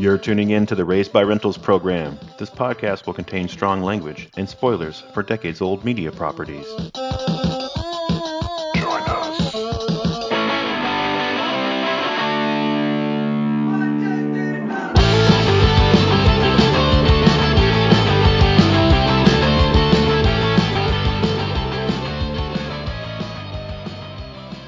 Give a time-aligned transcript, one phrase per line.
[0.00, 2.18] You're tuning in to the Raised by Rentals program.
[2.38, 6.64] This podcast will contain strong language and spoilers for decades old media properties.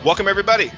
[0.05, 0.71] Welcome, everybody.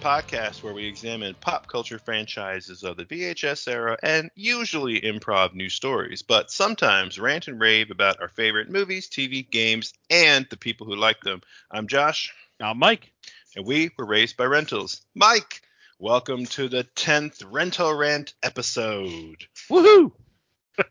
[0.00, 4.30] This is the podcast where we examine pop culture franchises of the VHS era and
[4.34, 9.92] usually improv new stories, but sometimes rant and rave about our favorite movies, TV, games,
[10.08, 11.42] and the people who like them.
[11.70, 13.12] I'm Josh, Now, Mike,
[13.56, 15.02] and we were raised by rentals.
[15.14, 15.60] Mike,
[15.98, 19.44] welcome to the 10th Rental Rant episode.
[19.68, 20.12] woohoo!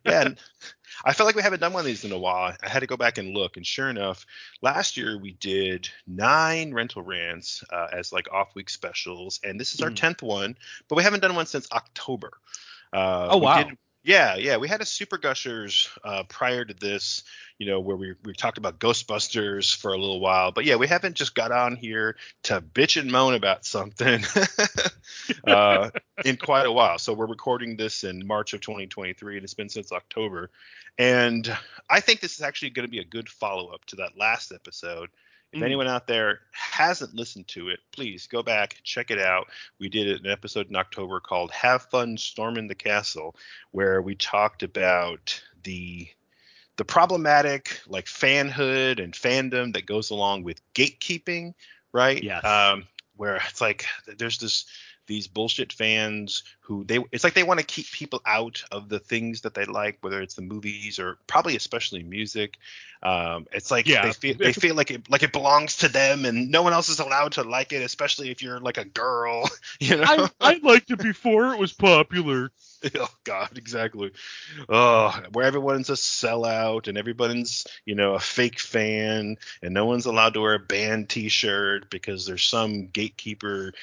[0.06, 0.40] Yeah, and
[1.06, 2.56] I felt like we haven't done one of these in a while.
[2.64, 4.26] I had to go back and look, and sure enough,
[4.62, 9.74] last year we did nine rental rants uh, as like off week specials, and this
[9.74, 9.96] is our Mhm.
[9.96, 12.32] tenth one, but we haven't done one since October.
[12.92, 13.64] Uh, Oh, we wow.
[13.64, 17.24] did- yeah, yeah, we had a Super Gushers uh, prior to this,
[17.58, 20.88] you know, where we we talked about Ghostbusters for a little while, but yeah, we
[20.88, 24.24] haven't just got on here to bitch and moan about something
[25.44, 25.90] uh,
[26.24, 26.98] in quite a while.
[26.98, 30.50] So we're recording this in March of 2023, and it's been since October.
[30.98, 31.52] And
[31.90, 34.54] I think this is actually going to be a good follow up to that last
[34.54, 35.10] episode.
[35.52, 35.66] If Mhm.
[35.66, 39.50] anyone out there hasn't listened to it, please go back, check it out.
[39.80, 43.36] We did an episode in October called Have Fun Storming the Castle,
[43.72, 46.08] where we talked about the
[46.78, 51.54] the problematic like fanhood and fandom that goes along with gatekeeping,
[51.92, 52.24] right?
[52.24, 52.40] Yeah.
[52.40, 54.66] Um, where it's like there's this
[55.10, 59.00] these bullshit fans who they it's like they want to keep people out of the
[59.00, 62.58] things that they like whether it's the movies or probably especially music
[63.02, 64.06] um it's like Yeah.
[64.06, 66.90] they feel they feel like it like it belongs to them and no one else
[66.90, 69.50] is allowed to like it especially if you're like a girl
[69.80, 72.52] you know I, I liked it before it was popular.
[72.98, 74.12] oh god exactly
[74.70, 80.06] oh where everyone's a sellout and everyone's you know a fake fan and no one's
[80.06, 83.74] allowed to wear a band t-shirt because there's some gatekeeper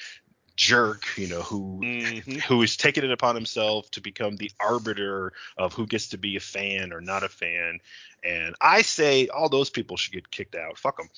[0.57, 2.43] jerk you know who Mhm.
[2.49, 6.37] who is taking it upon himself to become the arbiter of who gets to be
[6.37, 7.79] a fan or not a fan
[8.25, 11.09] and i say all those people should get kicked out fuck them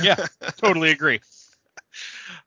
[0.00, 0.26] Yeah,
[0.58, 1.20] totally agree.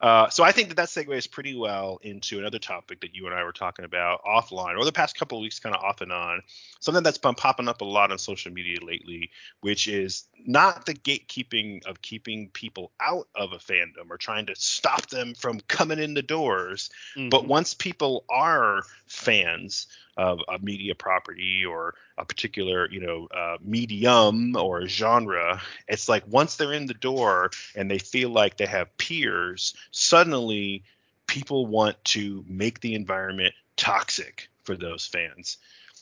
[0.02, 3.36] Uh, so I think that that segues pretty well into another topic that you and
[3.36, 6.12] I were talking about offline, or the past couple of weeks, kind of off and
[6.12, 6.42] on.
[6.80, 9.32] Something that's been popping up a lot on social media lately,
[9.62, 14.56] which is not the gatekeeping of keeping people out of a fandom or trying to
[14.56, 17.48] stop them from coming in the doors, but Mhm.
[17.48, 24.56] once people are fans of a media property or a particular, you know, uh, medium
[24.58, 28.98] or genre, it's like once they're in the door and they feel like they have
[28.98, 30.84] peers, suddenly
[31.28, 35.58] people want to make the environment toxic for those fans.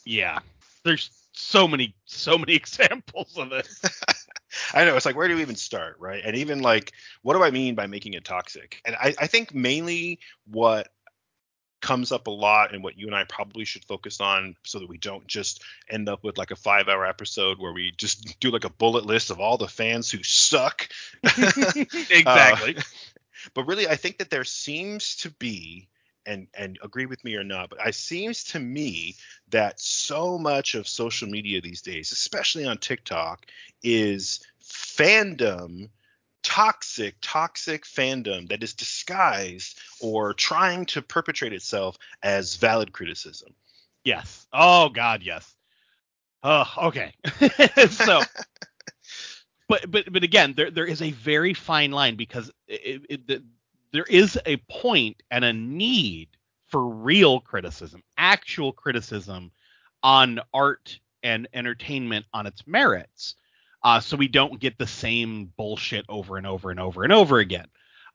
[0.06, 0.40] yeah,
[0.84, 3.82] there's so many, so many examples of this.
[4.74, 6.22] I know it's like where do we even start, right?
[6.26, 8.82] And even like what do I mean by making it toxic?
[8.86, 10.20] And I, I think mainly
[10.50, 10.88] what
[11.80, 14.90] comes up a lot and what you and I probably should focus on so that
[14.90, 18.50] we don't just end up with like a five hour episode where we just do
[18.50, 20.90] like a bullet list of all the fans who suck.
[21.24, 22.78] exactly.
[22.78, 22.82] Uh,
[23.54, 25.90] but really I think that there seems to be
[26.26, 29.16] and and agree with me or not, but it seems to me
[29.50, 33.46] that so much of social media these days, especially on TikTok,
[33.84, 35.90] is fandom
[36.44, 43.54] toxic toxic fandom that is disguised or trying to perpetrate itself as valid criticism
[44.08, 44.48] yes.
[44.54, 45.54] Oh God, yes.
[46.42, 47.14] Oh, okay.
[47.90, 48.22] so,
[49.68, 53.44] but but but again, there there is a very fine line because it, it, the,
[53.94, 56.30] there is a point and a need
[56.68, 59.52] for real criticism, actual criticism
[60.04, 63.36] on art and entertainment on its merits,
[63.84, 67.40] uh, so we don't get the same bullshit over and over and over and over
[67.40, 67.68] again.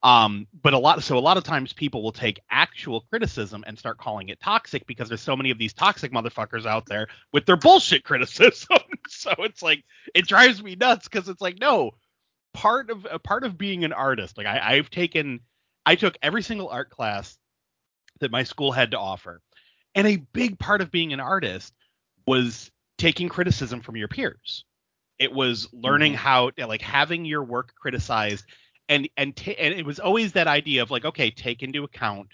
[0.02, 3.78] Um, but a lot, so a lot of times people will take actual criticism and
[3.78, 7.46] start calling it toxic because there's so many of these toxic motherfuckers out there with
[7.46, 8.78] their bullshit criticism.
[9.08, 9.84] so it's like
[10.14, 11.92] it drives me nuts because it's like no,
[12.54, 14.36] part of a part of being an artist.
[14.38, 15.40] Like I, I've taken,
[15.86, 17.38] I took every single art class
[18.20, 19.40] that my school had to offer,
[19.94, 21.72] and a big part of being an artist
[22.26, 24.64] was taking criticism from your peers.
[25.18, 26.16] It was learning Mhm.
[26.16, 28.44] how, like, having your work criticized,
[28.92, 32.28] and and ta- and it was always that idea of like, okay, take into account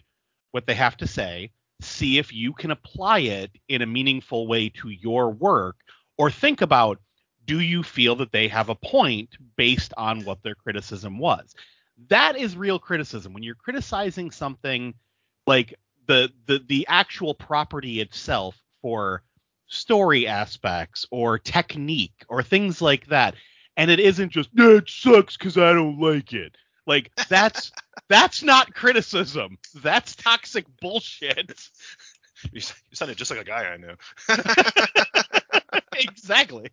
[0.50, 1.50] what they have to say,
[1.80, 5.76] see if you can apply it in a meaningful way to your work,
[6.16, 6.98] or think about
[7.44, 11.54] do you feel that they have a point based on what their criticism was?
[12.08, 13.32] That is real criticism.
[13.32, 14.94] When you're criticizing something
[15.46, 15.74] like
[16.06, 19.22] the the the actual property itself for
[19.68, 23.34] story aspects or technique or things like that.
[23.78, 26.56] And it isn't just yeah, it sucks because I don't like it.
[26.86, 27.70] Like that's
[28.08, 29.56] that's not criticism.
[29.76, 31.52] That's toxic bullshit.
[32.52, 32.60] You,
[32.92, 33.96] sounded just like a guy I know.
[35.96, 36.70] exactly.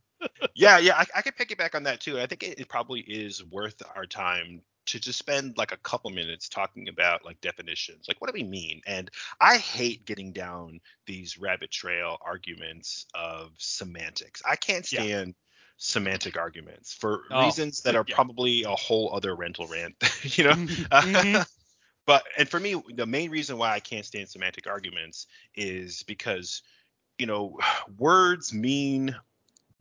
[0.53, 2.19] yeah, yeah, I, I could piggyback on that too.
[2.19, 6.11] I think it, it probably is worth our time to just spend like a couple
[6.11, 9.09] minutes talking about like definitions like what do we mean and
[9.41, 15.33] i hate getting down these rabbit trail arguments of semantics i can't stand.
[15.77, 18.15] Semantic arguments for oh, reasons that are yeah.
[18.15, 19.95] probably a whole other rental rant
[20.37, 21.41] you know mm-hmm.
[22.05, 26.61] but and for me the main reason why i can't stand semantic arguments is because
[27.17, 27.57] you know
[27.97, 29.15] words mean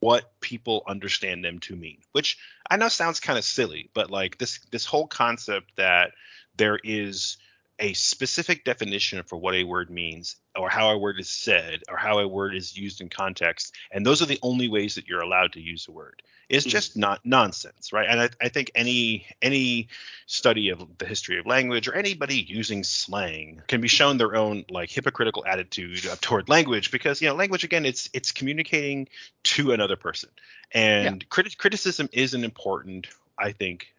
[0.05, 2.37] what people understand them to mean, which
[2.71, 6.11] I know sounds kind of silly, but like this this whole concept that
[6.57, 7.39] there is
[7.79, 11.97] a specific definition for what a word means or how a word is said or
[11.97, 15.21] how a word is used in context and those are the only ways that you're
[15.21, 16.71] allowed to use a word is mm.
[16.71, 19.89] just not nonsense right and I, I, think any any
[20.27, 24.65] study of the history of language or anybody using slang can be shown their own
[24.71, 29.09] like hypocritical attitude toward language because you know language again it's it's communicating
[29.43, 30.31] to another person
[30.73, 31.29] and yeah.
[31.29, 33.94] criti- criticism is an important i think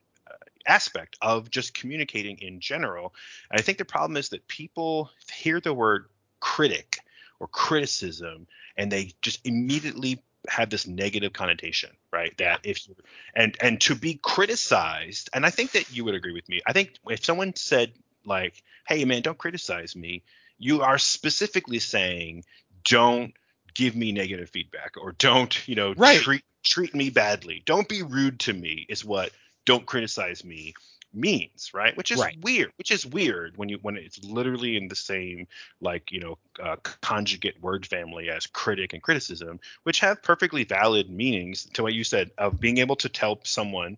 [0.65, 3.13] aspect of just communicating in general.
[3.50, 6.07] And I think the problem is that people hear the word
[6.39, 7.00] critic
[7.39, 8.47] or criticism
[8.77, 12.38] and they just immediately have this negative connotation, right?
[12.38, 12.95] That if you
[13.35, 16.62] and and to be criticized, and I think that you would agree with me.
[16.65, 17.94] I think if someone said
[18.25, 20.23] like, "Hey man, don't criticize me,"
[20.57, 22.45] you are specifically saying,
[22.83, 23.33] "Don't
[23.73, 26.19] give me negative feedback or don't, you know, right.
[26.19, 27.63] treat treat me badly.
[27.65, 29.31] Don't be rude to me." Is what
[29.65, 30.73] don't criticize me
[31.15, 32.38] means right which is right.
[32.41, 35.47] weird which is weird when you when it's literally in the same
[35.79, 41.09] like you know uh, conjugate word family as critic and criticism which have perfectly valid
[41.09, 43.97] meanings to what you said of being able to tell someone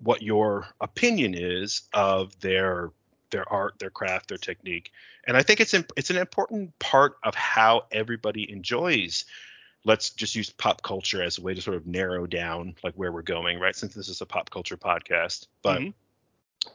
[0.00, 2.90] what your opinion is of their
[3.30, 4.90] their art their craft their technique
[5.26, 9.26] and i think it's imp- it's an important part of how everybody enjoys
[9.88, 13.10] let's just use pop culture as a way to sort of narrow down like where
[13.10, 13.74] we're going, right?
[13.74, 15.46] Since this is a pop culture podcast.
[15.62, 15.90] But mm-hmm.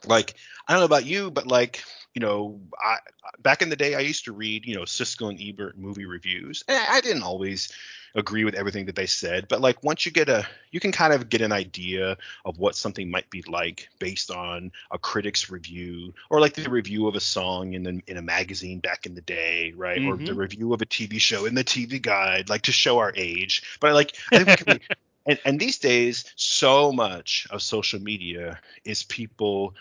[0.05, 0.35] Like
[0.67, 1.83] I don't know about you, but like,
[2.13, 2.99] you know, I
[3.39, 6.63] back in the day I used to read, you know, Siskel and Ebert movie reviews.
[6.67, 7.71] And I didn't always
[8.15, 11.13] agree with everything that they said, but like once you get a you can kind
[11.13, 12.15] of get an idea
[12.45, 17.07] of what something might be like based on a critic's review or like the review
[17.07, 19.99] of a song in the, in a magazine back in the day, right?
[19.99, 20.09] Mm-hmm.
[20.09, 20.39] Or the mm-hmm.
[20.39, 23.63] review of a TV show in the TV guide, like to show our age.
[23.79, 24.87] But like I think
[25.25, 29.75] and, and these days so much of social media is people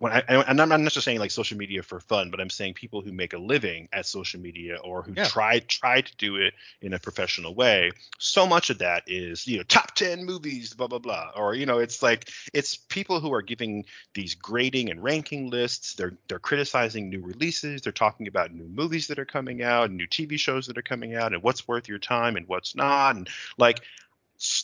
[0.00, 2.72] when I, and I'm not just saying like social media for fun, but I'm saying
[2.72, 5.26] people who make a living at social media or who yeah.
[5.26, 7.90] try try to do it in a professional way.
[8.18, 11.66] So much of that is you know top ten movies, blah blah blah, or you
[11.66, 13.84] know it's like it's people who are giving
[14.14, 15.92] these grading and ranking lists.
[15.96, 17.82] They're they're criticizing new releases.
[17.82, 21.14] They're talking about new movies that are coming out, new TV shows that are coming
[21.14, 23.16] out, and what's worth your time and what's not.
[23.16, 23.28] And
[23.58, 23.82] like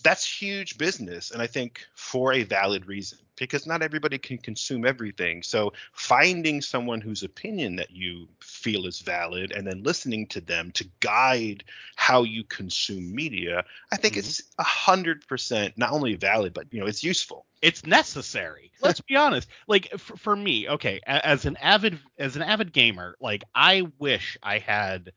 [0.03, 4.85] that's huge business and i think for a valid reason because not everybody can consume
[4.85, 5.43] everything.
[5.43, 10.71] So finding someone whose opinion that you feel is valid and then listening to them
[10.73, 11.65] to guide
[11.95, 14.21] how you consume media i think mm-hmm.
[14.21, 17.47] it's a hundred percent not only valid but you know it's useful.
[17.63, 18.71] It's necessary.
[18.83, 19.49] Let's be honest.
[19.67, 24.39] Like for, for me okay as an avid as an avid gamer like i wish
[24.43, 25.13] i had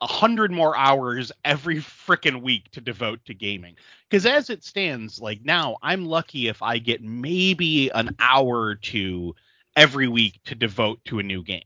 [0.00, 3.76] a hundred more hours every freaking week to devote to gaming.
[4.08, 8.74] Because as it stands, like now, I'm lucky if I get maybe an hour or
[8.74, 9.34] two
[9.76, 11.62] every week to devote to a new game.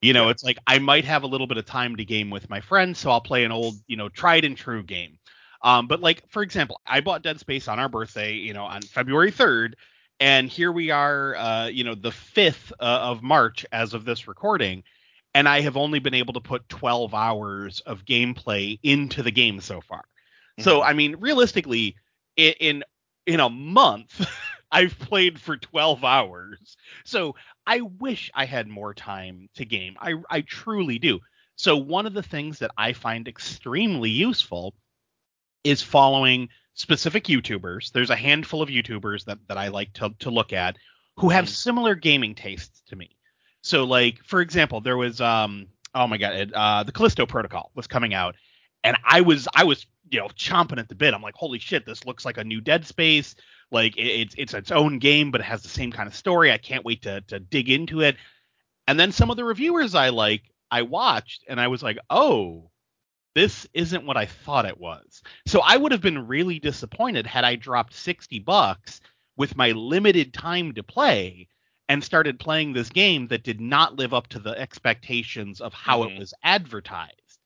[0.00, 2.50] You know, it's like I might have a little bit of time to game with
[2.50, 5.18] my friends, so I'll play an old, you know, tried and true game.
[5.62, 8.82] Um, but like for example, I bought Dead Space on our birthday, you know, on
[8.82, 9.74] February 3rd,
[10.18, 14.26] and here we are, uh, you know, the 5th uh, of March as of this
[14.26, 14.82] recording
[15.34, 19.60] and I have only been able to put 12 hours of gameplay into the game
[19.60, 20.00] so far.
[20.00, 20.62] Mm-hmm.
[20.62, 21.96] So I mean, realistically,
[22.36, 22.82] in
[23.26, 24.26] in a month,
[24.72, 26.76] I've played for 12 hours.
[27.04, 27.36] So
[27.66, 29.96] I wish I had more time to game.
[30.00, 31.20] I I truly do.
[31.56, 34.74] So one of the things that I find extremely useful
[35.64, 37.92] is following specific YouTubers.
[37.92, 40.76] There's a handful of YouTubers that, that I like to, to look at
[41.18, 41.52] who have mm-hmm.
[41.52, 43.16] similar gaming tastes to me.
[43.62, 47.70] So like for example, there was um oh my god, it, uh, the Callisto Protocol
[47.74, 48.34] was coming out,
[48.84, 51.14] and I was I was you know chomping at the bit.
[51.14, 53.34] I'm like, holy shit, this looks like a new Dead Space.
[53.70, 56.52] Like it, it's it's its own game, but it has the same kind of story.
[56.52, 58.16] I can't wait to to dig into it.
[58.88, 62.70] And then some of the reviewers I like, I watched and I was like, oh,
[63.34, 65.22] this isn't what I thought it was.
[65.46, 69.00] So I would have been really disappointed had I dropped 60 bucks
[69.36, 71.48] with my limited time to play
[71.92, 76.02] and started playing this game that did not live up to the expectations of how
[76.02, 76.16] Mhm.
[76.16, 77.40] it was advertised.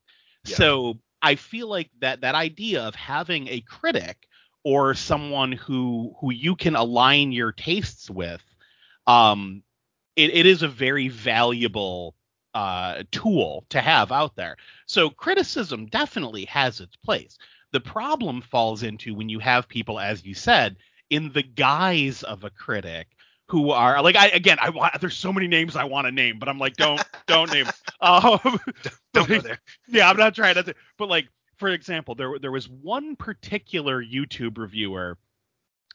[0.47, 0.57] Yeah.
[0.57, 4.29] So I feel like that that idea of having a critic
[4.65, 8.43] or someone who who you can align your tastes with,
[9.07, 9.63] um,
[10.17, 12.17] it, it is a very valuable
[12.55, 14.57] uh, tool to have out there.
[14.87, 17.39] So criticism definitely has its place.
[17.73, 20.77] The problem falls into when you have people, as you said,
[21.11, 23.16] in the guise of a critic
[23.49, 26.39] who are like I again I want there's so many names I want to name,
[26.39, 27.67] but I'm like don't don't name.
[27.99, 28.39] Um,
[29.15, 29.59] Don't go there.
[29.89, 30.75] yeah, I'm not trying to.
[30.99, 35.17] But like, for example, there there was one particular YouTube reviewer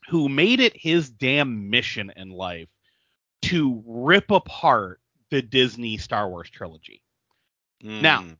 [0.08, 2.68] who made it his damn mission in life
[3.42, 7.02] to rip apart the Disney Star Wars trilogy.
[7.80, 8.36] Now- Mm.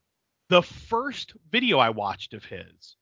[0.49, 2.97] The first video I watched of his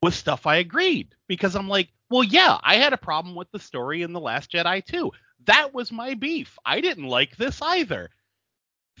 [0.00, 3.58] was stuff I agreed because I'm like, well, yeah, I had a problem with the
[3.58, 5.10] story in The Last Jedi too.
[5.44, 6.58] That was my beef.
[6.64, 8.10] I didn't like this either.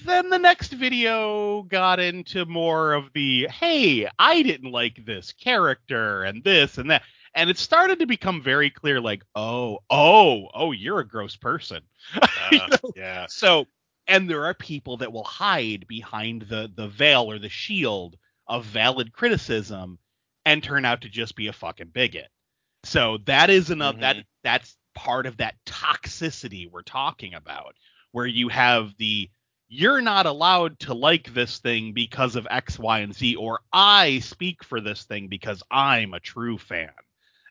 [0.04, 6.22] Then the next video got into more of the, hey, I didn't like this character
[6.22, 7.02] and this and that.
[7.34, 11.82] And it started to become very clear like, oh, oh, oh, you're a gross person.
[12.52, 12.94] You Uh, know?
[12.94, 13.26] yeah.
[13.28, 13.66] So,
[14.06, 18.16] and there are people that will hide behind the the veil or the shield
[18.46, 19.98] of valid criticism
[20.44, 22.28] and turn out to just be a fucking bigot.
[22.84, 23.98] So that is enough.
[23.98, 24.24] That Mhm.
[24.42, 27.76] that's part of that toxicity we're talking about,
[28.10, 29.30] where you have the
[29.68, 34.18] you're not allowed to like this thing because of X, Y, and Z, or I
[34.18, 36.90] speak for this thing because I'm a true fan.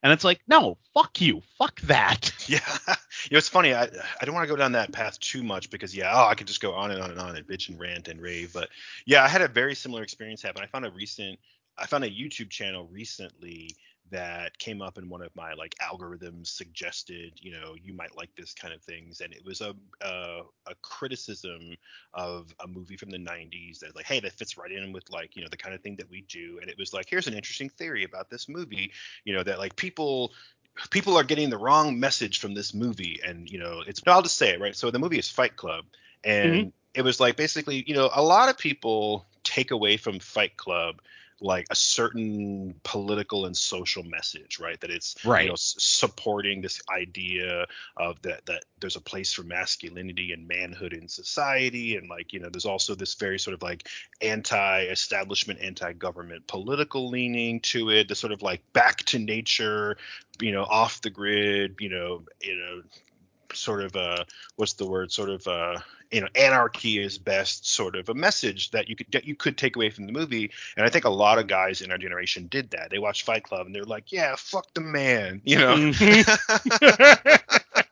[0.03, 2.33] And it's like, no, fuck you, fuck that.
[2.47, 2.59] Yeah.
[2.87, 3.73] You know, it's funny.
[3.73, 3.83] I
[4.21, 6.47] I don't want to go down that path too much because yeah, oh, I could
[6.47, 8.53] just go on and on and on and bitch and rant and rave.
[8.53, 8.69] But
[9.05, 10.63] yeah, I had a very similar experience happen.
[10.63, 11.39] I found a recent,
[11.77, 13.75] I found a YouTube channel recently
[14.11, 18.29] that came up in one of my like algorithms suggested, you know, you might like
[18.35, 21.75] this kind of things, and it was a a, a criticism
[22.13, 25.35] of a movie from the 90s that's like, hey, that fits right in with like
[25.35, 27.33] you know the kind of thing that we do, and it was like, here's an
[27.33, 28.91] interesting theory about this movie,
[29.23, 30.31] you know, that like people
[30.91, 34.37] people are getting the wrong message from this movie and you know it's i'll just
[34.37, 34.75] say it right?
[34.75, 35.85] So the movie is fight club
[36.23, 36.59] mm-hmm.
[36.59, 40.57] and it was like basically you know a lot of people take away from fight
[40.57, 41.01] club
[41.39, 45.43] like a certain political and social message right that it's Right.
[45.43, 47.65] you know supporting this idea
[47.95, 52.39] of that that there's a place for masculinity and manhood in society and like you
[52.39, 53.87] know there's also this very sort of like
[54.21, 59.97] anti-establishment anti-government political leaning to it the sort of like back to nature
[60.41, 62.81] you know off the grid you know you know
[63.53, 64.23] sort of uh
[64.55, 65.77] what's the word sort of uh
[66.11, 69.57] you know anarchy is best sort of a message that you could that you could
[69.57, 72.47] take away from the movie and i think a lot of guys in our generation
[72.47, 75.75] did that they watched fight club and they're like yeah fuck the man you know
[75.75, 76.27] Mhm.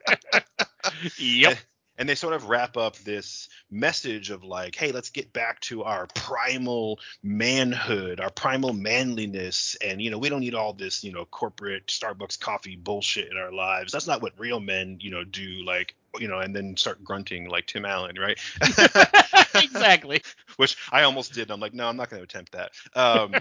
[1.18, 1.58] yep.
[1.98, 5.84] And they sort of wrap up this message of like hey let's get back to
[5.84, 11.12] our primal manhood our primal manliness and you know we don't need all this you
[11.12, 13.92] know corporate starbucks coffee bullshit in our lives.
[13.92, 17.50] That's not what real men you know do like you know and then start grunting
[17.50, 18.40] like tim allen right?
[19.56, 20.22] Exactly.
[20.58, 22.72] which i almost did i'm like no i'm not going to attempt that.
[22.94, 23.34] Um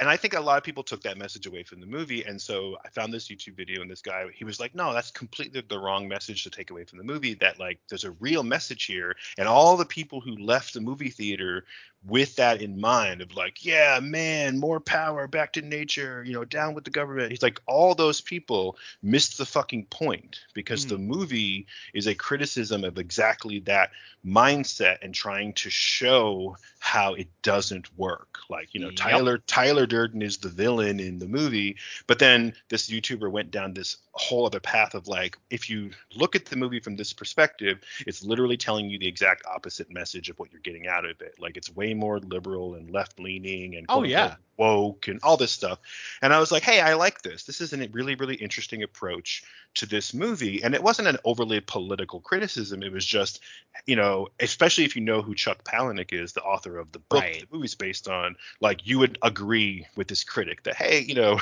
[0.00, 2.22] and I think a lot of people took that message away from the movie.
[2.24, 5.10] And so I found this YouTube video, and this guy, he was like, no, that's
[5.10, 7.34] completely the wrong message to take away from the movie.
[7.34, 9.16] That, like, there's a real message here.
[9.38, 11.64] And all the people who left the movie theater
[12.08, 16.44] with that in mind of like, yeah, man, more power, back to nature, you know,
[16.44, 17.30] down with the government.
[17.30, 20.90] He's like, all those people missed the fucking point because hmm.
[20.90, 23.90] the movie is a criticism of exactly that
[24.26, 28.38] mindset and trying to show how it doesn't work.
[28.48, 28.96] Like, you know, Yep.
[28.96, 33.74] Tyler Tyler Durden is the villain in the movie, but then this YouTuber went down
[33.74, 37.78] this whole other path of like, if you look at the movie from this perspective,
[38.06, 41.34] it's literally telling you the exact opposite message of what you're getting out of it.
[41.38, 44.36] Like it's way more liberal and left leaning and Oh, yeah.
[44.58, 45.78] Woke and all this stuff.
[46.22, 47.44] And I was like, hey, I like this.
[47.44, 49.42] This is a really, really interesting approach
[49.74, 50.62] to this movie.
[50.62, 52.82] And it wasn't an overly political criticism.
[52.82, 53.40] It was just,
[53.86, 57.22] you know, especially if you know who Chuck Palahniuk is, the author of the book
[57.22, 57.40] Right.
[57.40, 61.40] the movie's based on, like you would agree with this critic that, hey, you know,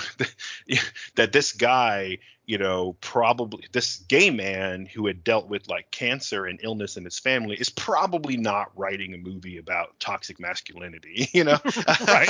[1.17, 6.47] that this guy, you know, probably this gay man who had dealt with like cancer
[6.47, 11.45] and illness in his family is probably not writing a movie about toxic masculinity, you
[11.45, 11.59] know?
[12.07, 12.29] Right.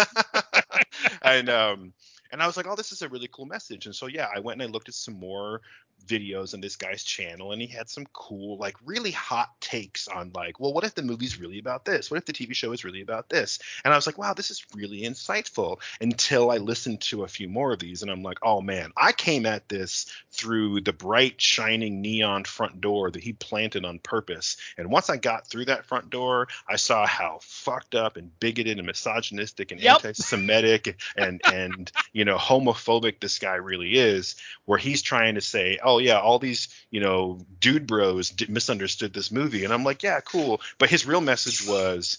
[1.22, 1.92] and um
[2.32, 3.86] and I was like, oh, this is a really cool message.
[3.86, 5.60] And so yeah, I went and I looked at some more
[6.06, 10.30] videos on this guy's channel and he had some cool like really hot takes on
[10.34, 12.10] like well what if the movie's really about this?
[12.10, 13.58] What if the tv show is really about this?
[13.84, 17.48] And i was like wow this is really insightful until i listened to a few
[17.48, 21.40] more of these and i'm like oh man i came at this through the bright
[21.40, 24.56] shining neon front door that he planted on purpose.
[24.78, 28.78] And once i got through that front door i saw how fucked up and bigoted
[28.78, 29.94] and misogynistic and Yep.
[29.96, 35.78] anti-semitic and and you know homophobic this guy really is where he's trying to say
[35.86, 39.64] oh yeah all these you know dude bros d- misunderstood this movie.
[39.64, 40.60] And i'm like yeah cool.
[40.78, 42.18] But his real message was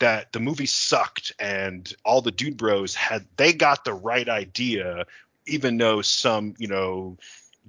[0.00, 5.04] that the movie sucked and all the dude bros had they got the right idea
[5.46, 7.18] even though some you know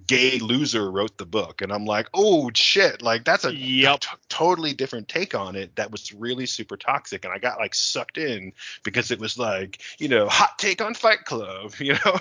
[0.08, 4.00] gay loser wrote the book and i'm like oh shit like that's a Yep.
[4.02, 7.74] t- totally different take on it that was really super toxic and i got like
[7.74, 8.52] sucked in
[8.84, 12.18] because it was like you know hot take on fight club you know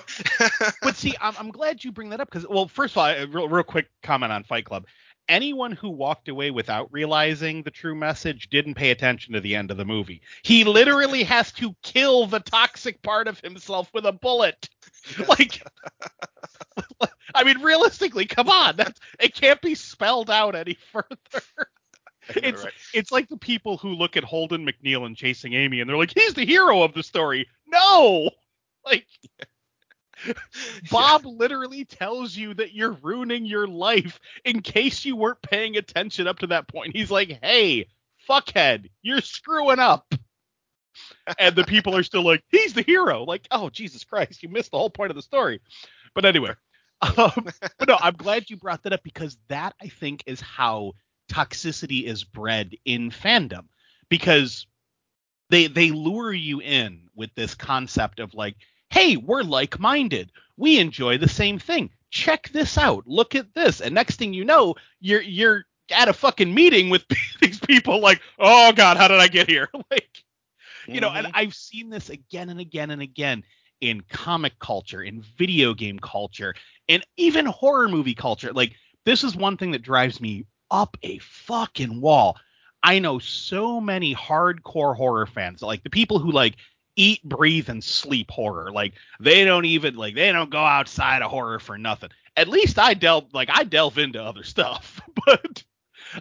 [0.81, 3.25] but see, I'm, I'm glad you bring that up because, well, first of all, a
[3.27, 4.85] real, real quick comment on Fight Club.
[5.27, 9.71] Anyone who walked away without realizing the true message didn't pay attention to the end
[9.71, 10.21] of the movie.
[10.43, 14.69] He literally has to kill the toxic part of himself with a bullet.
[15.27, 15.61] Like,
[17.33, 21.07] I mean, realistically, come on, that's, it can't be spelled out any further.
[22.29, 22.73] It's Right.
[22.91, 26.11] it's like the people who look at Holden McNeil and Chasing Amy and they're like,
[26.11, 27.47] he's the hero of the story.
[27.67, 28.31] No,
[28.85, 29.05] like
[30.89, 36.25] Bob literally tells you that you're ruining your life in case you weren't paying attention
[36.27, 36.95] up to that point.
[36.95, 37.89] He's like, hey,
[38.27, 40.11] fuckhead, you're screwing up.
[41.39, 43.23] And the people are still like, he's the hero.
[43.23, 45.61] Like, oh, Jesus Christ, you missed the whole point of the story.
[46.13, 46.53] But anyway,
[47.17, 47.47] um,
[47.77, 50.93] but no, I'm glad you brought that up because that, I think, is how
[51.31, 53.65] toxicity is bred in fandom.
[54.09, 54.67] Because
[55.49, 58.55] they they lure you in with this concept of like,
[58.89, 60.31] hey, we're like-minded.
[60.57, 61.89] We enjoy the same thing.
[62.11, 63.05] Check this out.
[63.07, 63.81] Look at this.
[63.81, 67.03] And next thing you know, you're you're at a fucking meeting with
[67.41, 69.69] these people like, oh god, how did I get here?
[69.91, 70.23] like,
[70.91, 71.33] you know, and Mhm.
[71.33, 73.43] I've seen this again and again and again
[73.81, 76.53] in comic culture, in video game culture,
[76.87, 78.51] and even horror movie culture.
[78.53, 78.73] Like,
[79.05, 82.37] this is one thing that drives me up a fucking wall.
[82.83, 86.55] I know so many hardcore horror fans, like the people who like
[86.95, 88.71] eat, breathe, and sleep horror.
[88.71, 92.09] Like they don't even like they don't go outside of horror for nothing.
[92.35, 95.63] At least I delve like I delve into other stuff, but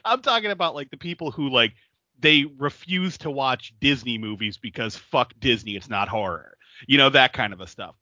[0.05, 1.75] I'm talking about like the people who like
[2.19, 6.57] they refuse to watch Disney movies because fuck Disney, it's not horror.
[6.87, 7.95] You know that kind of a stuff.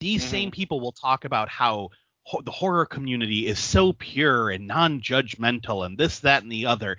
[0.00, 0.28] These Mhm.
[0.28, 1.90] same people will talk about how
[2.24, 6.96] ho- the horror community is so pure and non-judgmental and this that and the other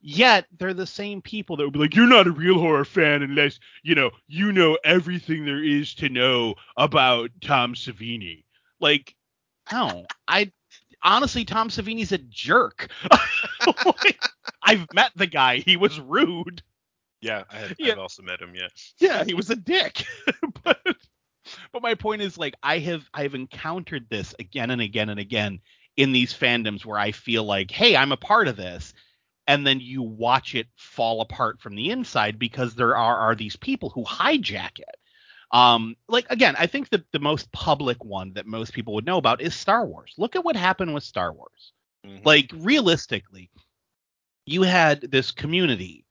[0.00, 3.22] yet they're the same people that would be like you're not a real horror fan
[3.22, 8.44] unless you know you know everything there is to know about tom savini
[8.80, 9.14] like
[9.72, 10.50] no i
[11.04, 12.90] honestly tom savini's a jerk
[13.86, 14.20] Like,
[14.62, 16.62] i've met the guy he was rude
[17.20, 17.92] yeah I have, Yeah.
[17.92, 20.04] i've also met him yeah yeah, he was a dick.
[20.64, 20.78] but
[21.72, 25.60] but my point is like I have I've encountered this again and again and again
[25.96, 28.94] in these fandoms where I feel like, hey, I'm a part of this.
[29.46, 33.56] And then you watch it fall apart from the inside because there are, are these
[33.56, 34.96] people who hijack it.
[35.52, 39.18] Um, like again, I think the, the most public one that most people would know
[39.18, 40.14] about is Star Wars.
[40.16, 41.72] Look at what happened with Star Wars
[42.06, 42.24] Mhm.
[42.24, 43.48] like realistically
[44.46, 46.04] you had this community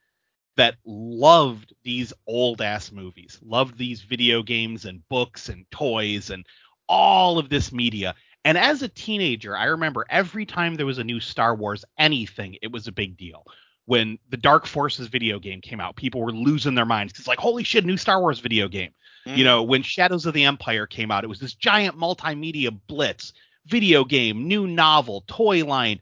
[0.58, 6.46] that loved these old ass movies loved these video games and books and toys and
[6.88, 11.04] all of this media and as a teenager i remember every time there was a
[11.04, 13.44] new star wars anything it was a big deal
[13.86, 17.40] when the dark forces video game came out people were losing their minds It's like
[17.40, 18.92] holy shit new star wars video game
[19.26, 19.46] you Mhm.
[19.46, 23.34] know, when Shadows of the Empire came out, it was this giant multimedia blitz,
[23.66, 26.00] video game, new novel, toy line.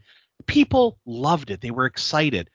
[0.47, 1.61] People loved it.
[1.61, 2.49] They were excited.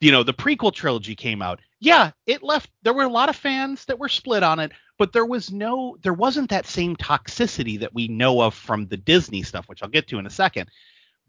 [0.00, 1.60] You know, the prequel trilogy came out.
[1.80, 5.12] Yeah, it left there were a lot of fans that were split on it, but
[5.12, 9.42] there was no there wasn't that same toxicity that we know of from the Disney
[9.42, 10.68] stuff, which I'll get to in a second.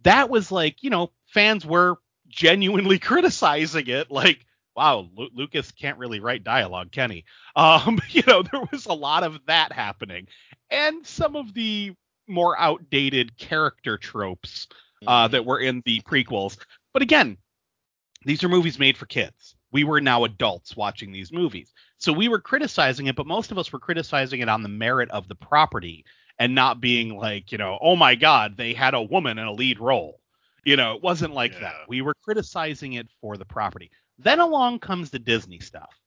[0.04, 1.96] That was like, you know, fans were
[2.28, 7.24] genuinely criticizing it like wow, Lu- Lucas can't really write dialogue, can he?
[7.56, 10.28] Um, you know, there was a lot of that happening,
[10.72, 11.94] and some of the
[12.28, 14.68] more outdated character tropes
[15.06, 16.58] uh, that were in the prequels.
[16.94, 17.38] But again,
[18.26, 19.56] these are movies made for kids.
[19.72, 23.58] We were now adults watching these movies, so we were criticizing it, but most of
[23.60, 26.06] us were criticizing it on the merit of the property
[26.40, 29.52] and not being like, you know, oh my God, they had a woman in a
[29.54, 30.20] lead role.
[30.66, 31.60] You know, it wasn't like Yeah.
[31.60, 31.76] that.
[31.88, 33.92] We were criticizing it for the property.
[34.18, 36.00] Then along comes the Disney stuff.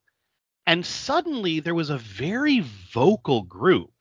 [0.67, 2.61] And suddenly there was a very
[2.93, 3.93] vocal group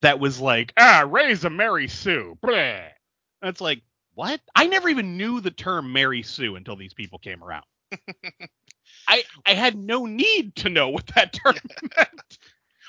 [0.00, 2.38] that was like, ah, Rey's a Mary Sue.
[2.42, 2.88] Bleh.
[3.42, 3.82] And it's like,
[4.14, 4.40] what?
[4.54, 7.64] I never even knew the term Mary Sue until these people came around.
[9.08, 11.56] I I had no need to know what that term
[11.96, 12.38] meant.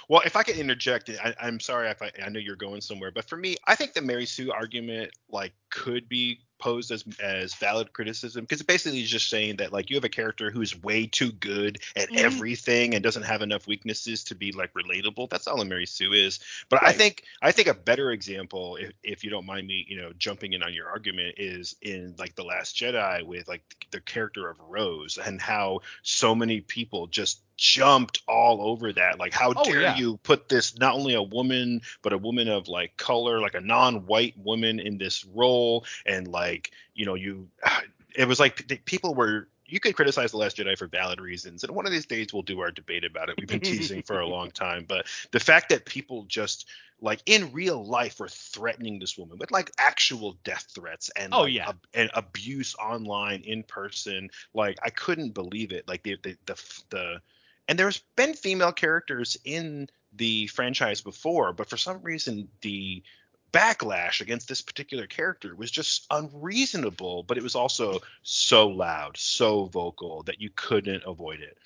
[0.09, 3.11] Well, if I could interject, I, I'm sorry if I, I know you're going somewhere,
[3.11, 7.53] but for me, I think the Mary Sue argument like could be posed as as
[7.55, 10.81] valid criticism because it basically is just saying that like you have a character who's
[10.81, 12.25] way too good at mm-hmm.
[12.25, 15.29] everything and doesn't have enough weaknesses to be like relatable.
[15.29, 16.39] That's all a Mary Sue is.
[16.69, 16.91] But right.
[16.91, 20.13] I think I think a better example, if, if you don't mind me, you know,
[20.17, 24.47] jumping in on your argument, is in like the Last Jedi with like the character
[24.47, 29.19] of Rose and how so many people just jumped all over that.
[29.19, 29.95] Like, how oh, dare yeah.
[29.95, 33.61] you put this not only a woman, but a woman of like color, like a
[33.61, 37.49] non-white woman in this role, and like, you know, you,
[38.15, 39.47] it was like people were.
[39.65, 42.43] You could criticize the Last Jedi for valid reasons, and one of these days we'll
[42.43, 43.35] do our debate about it.
[43.39, 46.67] We've been teasing for a long time, but the fact that people just
[47.01, 51.41] like in real life were threatening this woman with like actual death threats and oh
[51.41, 56.15] like, yeah ab- and abuse online in person like i couldn't believe it like the
[56.23, 57.21] the the, the
[57.67, 63.03] and there's been female characters in the franchise before, but for some reason the
[63.51, 69.65] backlash against this particular character was just unreasonable, but it was also so loud, so
[69.65, 71.57] vocal that you couldn't avoid it.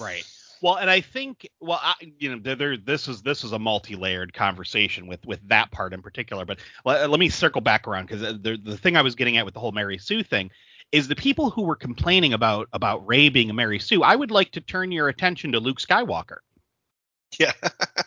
[0.00, 0.24] Right.
[0.60, 4.34] Well, and I think, well, I, you know, there, this is this is a multi-layered
[4.34, 6.44] conversation with with that part in particular.
[6.44, 9.36] But let, let me circle back around because uh, the, the thing I was getting
[9.36, 10.50] at with the whole Mary Sue thing
[10.92, 14.02] is the people who were complaining about about Rey being a Mary Sue.
[14.02, 16.38] I would like to turn your attention to Luke Skywalker.
[17.38, 17.52] Yeah.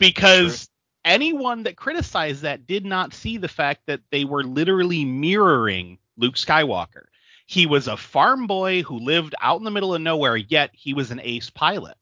[0.00, 0.68] because
[1.04, 6.34] anyone that criticized that did not see the fact that they were literally mirroring Luke
[6.34, 7.04] Skywalker.
[7.46, 10.94] He was a farm boy who lived out in the middle of nowhere, yet he
[10.94, 11.96] was an ace pilot.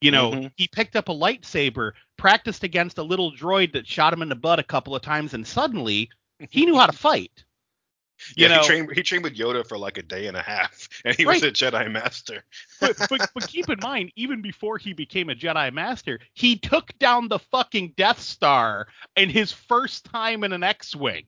[0.00, 0.46] You know, mm-hmm.
[0.56, 4.34] he picked up a lightsaber, practiced against a little droid that shot him in the
[4.34, 6.10] butt a couple of times, and suddenly
[6.50, 7.44] he knew how to fight.
[8.36, 10.42] You yeah, know, he trained he trained with Yoda for like a day and a
[10.42, 11.34] half, and he right.
[11.34, 12.42] was a Jedi Master.
[12.80, 16.96] but, but but keep in mind, even before he became a Jedi Master, he took
[16.98, 21.24] down the fucking Death Star in his first time in an X-wing.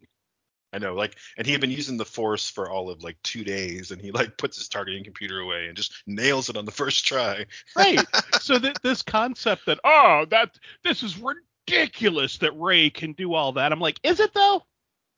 [0.73, 3.43] I know, like, and he had been using the Force for all of like two
[3.43, 6.73] days, and he like puts his targeting computer away and just nails it on the
[6.73, 7.47] first try.
[7.77, 8.05] right.
[8.41, 13.53] So that this concept that oh that this is ridiculous that Rey can do all
[13.53, 13.73] that.
[13.73, 14.65] I'm like, is it though?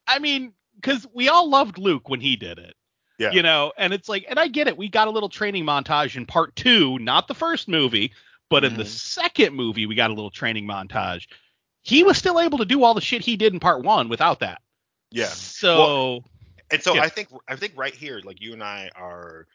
[0.07, 2.75] I mean, because we all loved Luke when he did it.
[3.19, 3.33] Yeah.
[3.33, 4.79] You know, and it's like, and I get it.
[4.79, 8.13] We got a little training montage in part two, not the first movie,
[8.49, 8.73] but mm-hmm.
[8.73, 8.91] in the mm-hmm.
[8.91, 11.27] second movie, we got a little training montage.
[11.83, 14.41] He was still able to do all the shit he did in part one without
[14.41, 14.63] that.
[15.11, 15.27] Yeah.
[15.27, 15.79] So.
[15.79, 16.25] Well,
[16.71, 17.03] and so yeah.
[17.03, 19.47] I think I think right here, like you and I are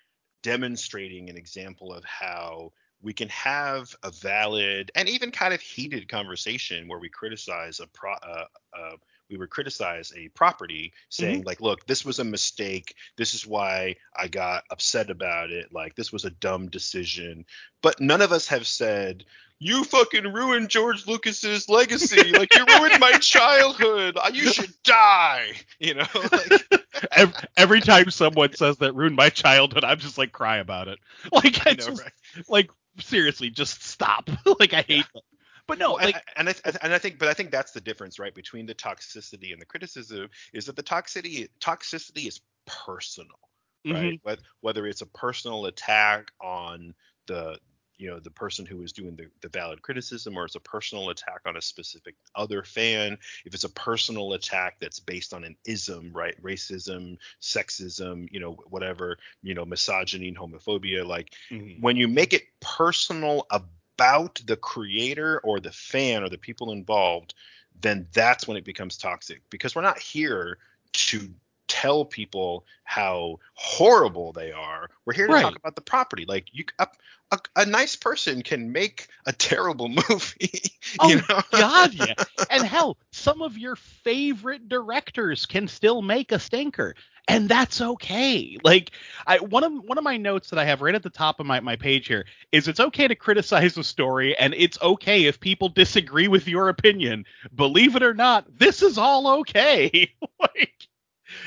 [0.43, 6.07] demonstrating an example of how we can have a valid and even kind of heated
[6.07, 8.45] conversation where we criticize a pro, uh,
[8.77, 8.95] uh,
[9.29, 11.47] we would criticize a property saying mm-hmm.
[11.47, 12.95] like look this was a mistake.
[13.17, 15.73] This is why i got upset about it.
[15.73, 17.45] Like this was a dumb decision.
[17.81, 19.25] But none of us have said
[19.59, 22.31] you fucking ruined george lucas's legacy.
[22.31, 24.17] Like you ruined my childhood.
[24.33, 25.53] You should die.
[25.79, 30.31] You know like, every, every, time someone says that ruined my childhood i'm just like
[30.31, 30.99] cry about it.
[31.31, 32.13] Like i, I know, just, right?
[32.47, 34.29] like seriously just stop.
[34.59, 35.21] Like i hate yeah.
[35.67, 37.81] But no, well, like, and, and I, and I think, but I think that's the
[37.81, 43.39] difference, right, between the toxicity and the criticism is that the toxicity toxicity is personal,
[43.85, 44.21] right?
[44.23, 44.41] Mm-hmm.
[44.61, 46.93] Whether it's a personal attack on
[47.27, 47.57] the
[47.97, 51.09] you know the person who is doing the, the valid criticism or it's a personal
[51.09, 55.55] attack on a specific other fan if it's a personal attack that's based on an
[55.65, 61.81] ism right racism sexism you know whatever you know misogyny and homophobia like mm-hmm.
[61.81, 67.33] when you make it personal about the creator or the fan or the people involved,
[67.81, 70.57] then that's when it becomes toxic because we're not here
[70.93, 71.29] to
[71.67, 74.89] tell people how horrible they are.
[75.05, 75.41] We're here to right.
[75.41, 76.25] talk about the property.
[76.27, 76.87] Like you, a,
[77.31, 80.61] a, a, nice person can make a terrible movie.
[80.99, 81.41] oh know?
[81.51, 82.13] God, yeah.
[82.49, 86.95] And hell, some of your favorite directors can still make a stinker
[87.27, 88.57] and that's okay.
[88.63, 88.91] Like
[89.25, 91.45] I one of one of my notes that I have right at the top of
[91.45, 95.39] my, my page here is it's okay to criticize a story and it's okay if
[95.39, 97.25] people disagree with your opinion.
[97.53, 100.13] Believe it or not, this is all okay.
[100.39, 100.87] like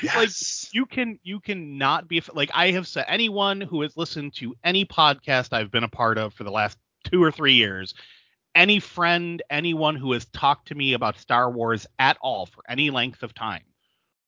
[0.03, 0.17] yes.
[0.17, 4.35] like you can you can not be like I have said anyone who has listened
[4.37, 7.95] to any podcast I've been a part of for the last 2 or 3 years
[8.55, 12.91] any friend, anyone who has talked to me about Star Wars at all for any
[12.91, 13.63] length of time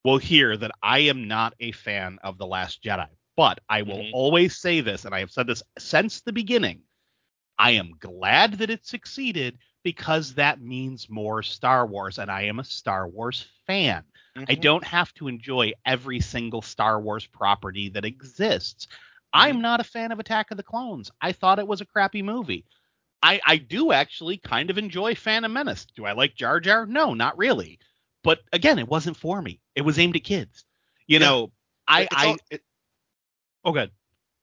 [0.04, 3.08] will hear that I am not a fan of The Last Jedi.
[3.36, 4.14] But I will mm-hmm.
[4.14, 6.82] always say this, and I have said this since the beginning.
[7.58, 12.58] I am glad that it succeeded because that means more Star Wars, and I am
[12.58, 14.04] a Star Wars fan.
[14.36, 14.44] Mm-hmm.
[14.48, 18.86] I don't have to enjoy every single Star Wars property that exists.
[18.86, 19.40] Mm-hmm.
[19.40, 21.10] I'm not a fan of Attack of the Clones.
[21.20, 22.66] I thought it was a crappy movie.
[23.22, 25.86] I, I do actually kind of enjoy Phantom Menace.
[25.94, 26.86] Do I like Jar Jar?
[26.86, 27.78] No, not really.
[28.22, 29.60] But again, it wasn't for me.
[29.74, 30.64] It was aimed at kids.
[31.06, 31.26] You yeah.
[31.26, 31.52] know,
[31.88, 32.62] I it's I all, it,
[33.64, 33.90] oh good.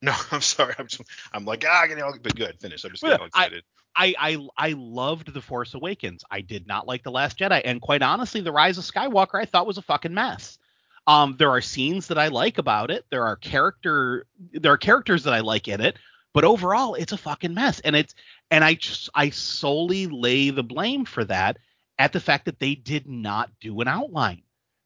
[0.02, 0.74] No, I'm sorry.
[0.78, 2.60] I'm just, I'm like ah, you know, but good.
[2.60, 2.84] Finish.
[2.84, 3.64] I'm just getting all excited.
[3.96, 6.24] I, I I loved The Force Awakens.
[6.30, 9.46] I did not like The Last Jedi, and quite honestly, The Rise of Skywalker I
[9.46, 10.60] thought was a fucking mess.
[11.08, 13.06] Um, there are scenes that I like about it.
[13.10, 15.98] There are character there are characters that I like in it,
[16.34, 17.80] but overall, it's a fucking mess.
[17.80, 18.14] And it's
[18.52, 21.58] and I just I solely lay the blame for that
[22.00, 24.44] at the fact that they did not do an outline.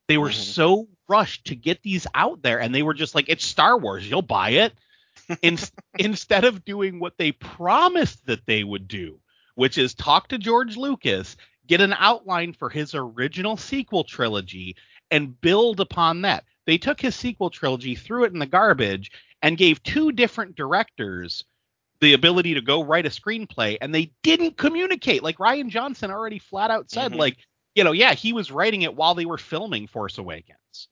[0.08, 0.42] They were mm-hmm.
[0.42, 4.10] so rushed to get these out there, and they were just like, "It's Star Wars,
[4.10, 4.74] you'll buy it."
[5.42, 5.58] In,
[6.00, 9.20] instead of doing what they promised that they would do,
[9.56, 14.76] which is talk to George Lucas, get an outline for his original sequel trilogy,
[15.10, 16.46] and build upon that.
[16.66, 21.44] They took his sequel trilogy, threw it in the garbage, and gave two different directors
[22.02, 25.24] the ability to go write a screenplay, and they didn't communicate.
[25.24, 27.20] Like Rian Johnson already flat out said, mm-hmm.
[27.20, 27.38] like,
[27.76, 30.88] you know, yeah, he was writing it while they were filming Force Awakens.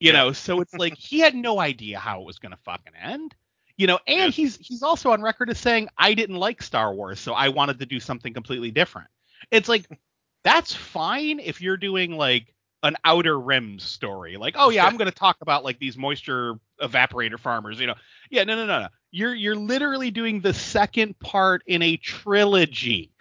[0.00, 0.18] You yeah.
[0.18, 3.34] know, so it's like he had no idea how it was going to fucking end
[3.76, 7.18] you know and he's he's also on record as saying i didn't like star wars
[7.18, 9.08] so i wanted to do something completely different
[9.50, 9.86] it's like
[10.44, 15.10] that's fine if you're doing like an outer rim story like oh yeah i'm going
[15.10, 17.94] to talk about like these moisture evaporator farmers you know
[18.30, 23.12] yeah no no no no you're you're literally doing the second part in a trilogy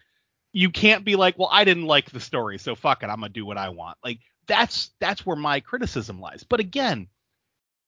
[0.54, 3.30] you can't be like well i didn't like the story so fuck it i'm to
[3.30, 7.08] do what i want like that's that's where my criticism lies but again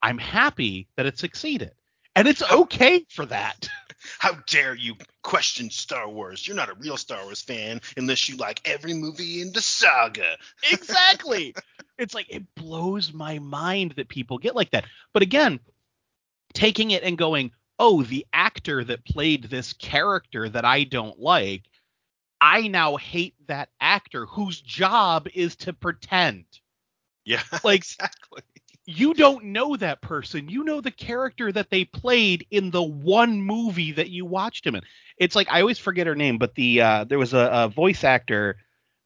[0.01, 1.71] i'm happy that it succeeded
[2.15, 3.67] and it's okay for that.
[4.19, 6.45] How dare you question Star Wars?
[6.45, 10.37] You're not a real Star Wars fan unless you like every movie in the saga.
[10.71, 11.55] Exactly.
[11.97, 14.85] it's like it blows my mind that people get like that.
[15.13, 15.59] But again,
[16.53, 17.51] taking it and going,
[17.83, 21.63] "Oh, the actor that played this character that I don't like,
[22.39, 26.45] I now hate that actor whose job is to pretend."
[27.25, 28.43] Yeah, like exactly
[28.85, 30.49] you don't know that person.
[30.49, 34.75] You know the character that they played in the one movie that you watched him
[34.75, 34.81] in.
[35.17, 38.03] It's like I always forget her name, but the uh, there was a, a, voice
[38.03, 38.57] actor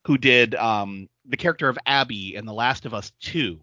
[0.05, 3.59] who did um, the character of Abby in The Last of Us 2,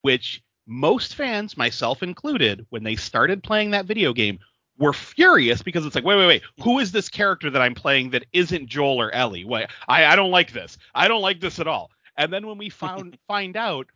[0.00, 4.38] which most fans, myself included, when they started playing that video game,
[4.78, 8.10] were furious because it's like, wait, wait, wait, who is this character that I'm playing
[8.10, 9.44] that isn't Joel or Ellie?
[9.44, 10.78] Wait, I, I don't like this.
[10.94, 11.90] I don't like this at all.
[12.16, 13.86] And then when we found find out,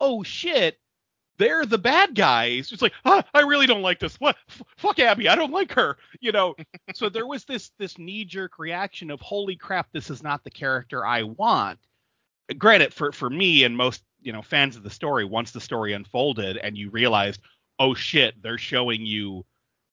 [0.00, 0.78] oh shit,
[1.38, 2.72] they're the bad guys.
[2.72, 4.16] It's like, ah, I really don't like this.
[4.16, 4.36] What?
[4.48, 5.96] F- fuck Abby, I don't like her.
[6.20, 6.54] You know.
[6.94, 10.50] so there was this this knee jerk reaction of, holy crap, this is not the
[10.50, 11.78] character I want.
[12.56, 15.92] Granted, for for me and most you know fans of the story, once the story
[15.92, 17.40] unfolded and you realized,
[17.78, 19.44] oh shit, they're showing you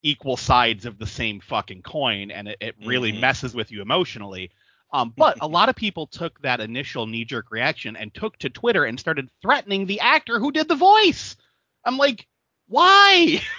[0.06, 3.22] equal sides of the same fucking coin, and it, it really mm-hmm.
[3.22, 4.52] messes with you emotionally.
[4.94, 8.50] Um, but a lot of people took that initial knee jerk reaction and took to
[8.50, 11.36] Twitter and started threatening the actor who did the voice.
[11.84, 12.28] I'm like,
[12.68, 13.42] why?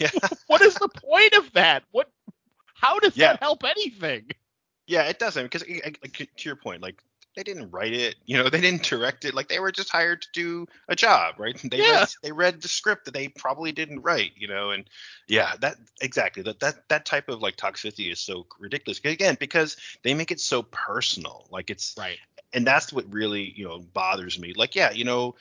[0.00, 0.10] Yeah.
[0.48, 1.84] what is the point of that?
[1.92, 2.10] What?
[2.74, 3.34] How does yeah.
[3.34, 4.28] that help anything?
[4.88, 7.00] Yeah, it doesn't because like, to your point, like
[7.36, 9.34] they didn't write it, you know, they didn't direct it.
[9.34, 11.54] Like they were just hired to do a job, right?
[11.70, 12.00] They yeah.
[12.00, 14.88] read, they read the script that they probably didn't write, you know, and
[15.28, 19.00] yeah, that exactly that that that type of like toxicity is so ridiculous.
[19.04, 22.18] Again, because they make it so personal, like it's right,
[22.54, 24.54] and that's what really you know bothers me.
[24.56, 25.34] Like, yeah, you know,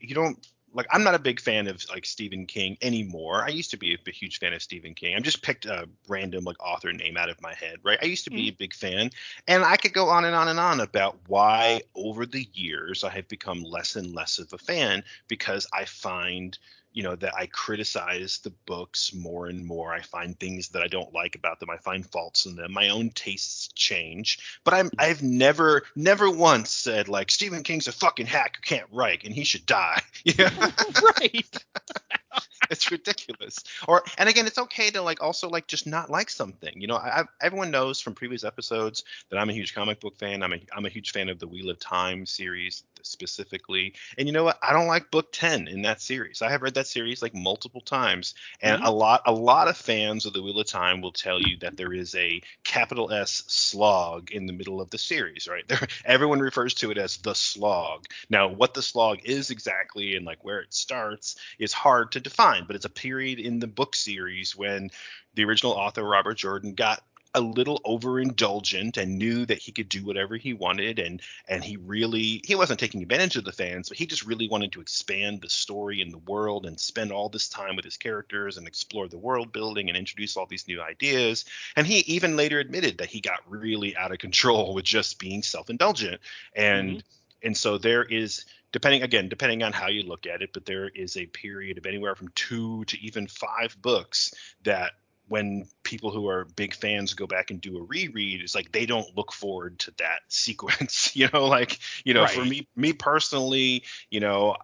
[0.00, 0.38] you don't
[0.72, 3.44] like I'm not a big fan of like Stephen King anymore.
[3.44, 5.14] I used to be a, huge fan of Stephen King.
[5.14, 7.98] I'm just picked a random like author name out of my head, right?
[8.00, 8.54] I used to be mm-hmm.
[8.54, 9.10] a big fan,
[9.46, 13.10] and I could go on and on and on about why over the years I
[13.10, 16.58] have become less and less of a fan because I find
[16.92, 19.92] you know that I criticize the books more and more.
[19.92, 21.70] I find things that I don't like about them.
[21.70, 22.72] I find faults in them.
[22.72, 25.00] My own tastes change, but I'm mm-hmm.
[25.00, 29.34] I've never never once said like Stephen King's a fucking hack who can't write and
[29.34, 30.02] he should die.
[30.24, 30.50] Yeah,
[31.20, 31.64] right.
[32.70, 33.64] it's ridiculous.
[33.86, 36.80] Or and again, it's okay to like also like just not like something.
[36.80, 40.42] You know, I, everyone knows from previous episodes that I'm a huge comic book fan.
[40.42, 43.94] I'm a I'm a huge fan of the Wheel of Time series specifically.
[44.16, 44.58] And you know what?
[44.62, 46.42] I don't like book 10 in that series.
[46.42, 48.86] I have read that series like multiple times and mm-hmm.
[48.86, 51.76] a lot a lot of fans of the Wheel of Time will tell you that
[51.76, 55.66] there is a capital S slog in the middle of the series, right?
[55.66, 58.06] There everyone refers to it as the slog.
[58.28, 62.64] Now, what the slog is exactly and like where it starts is hard to define,
[62.66, 64.90] but it's a period in the book series when
[65.34, 67.02] the original author Robert Jordan got
[67.34, 71.76] a little overindulgent and knew that he could do whatever he wanted and and he
[71.76, 75.40] really he wasn't taking advantage of the fans but he just really wanted to expand
[75.40, 79.08] the story and the world and spend all this time with his characters and explore
[79.08, 81.44] the world building and introduce all these new ideas
[81.76, 85.42] and he even later admitted that he got really out of control with just being
[85.42, 86.20] self-indulgent
[86.56, 86.98] and mm-hmm.
[87.42, 90.88] And so there is depending again depending on how you look at it but there
[90.88, 94.32] is a period of anywhere from two to even five books
[94.64, 94.92] that
[95.28, 98.86] when people who are big fans go back and do a reread it's like they
[98.86, 102.30] don't look forward to that sequence you know like you know right.
[102.30, 104.56] for me me personally you know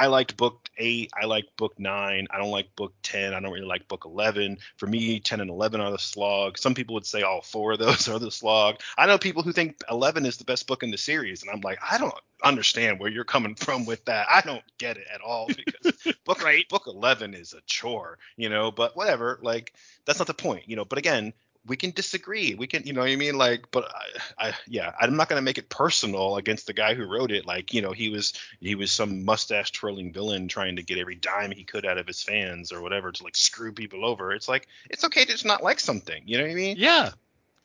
[0.00, 1.10] I liked book eight.
[1.12, 2.26] I like book nine.
[2.30, 3.34] I don't like book 10.
[3.34, 4.56] I don't really like book 11.
[4.78, 6.56] For me, 10 and 11 are the slog.
[6.56, 8.76] Some people would say all four of those are the slog.
[8.96, 11.42] I know people who think 11 is the best book in the series.
[11.42, 14.26] And I'm like, I don't understand where you're coming from with that.
[14.30, 16.66] I don't get it at all because book, right.
[16.70, 19.38] book 11 is a chore, you know, but whatever.
[19.42, 19.74] Like,
[20.06, 20.86] that's not the point, you know.
[20.86, 21.34] But again,
[21.66, 22.54] we can disagree.
[22.54, 23.36] We can, you know what I mean?
[23.36, 23.92] Like, but
[24.38, 27.46] I, I yeah, I'm not gonna make it personal against the guy who wrote it.
[27.46, 31.16] Like, you know, he was he was some mustache twirling villain trying to get every
[31.16, 34.32] dime he could out of his fans or whatever to like screw people over.
[34.32, 36.22] It's like it's okay to just not like something.
[36.26, 36.76] You know what I mean?
[36.78, 37.10] Yeah.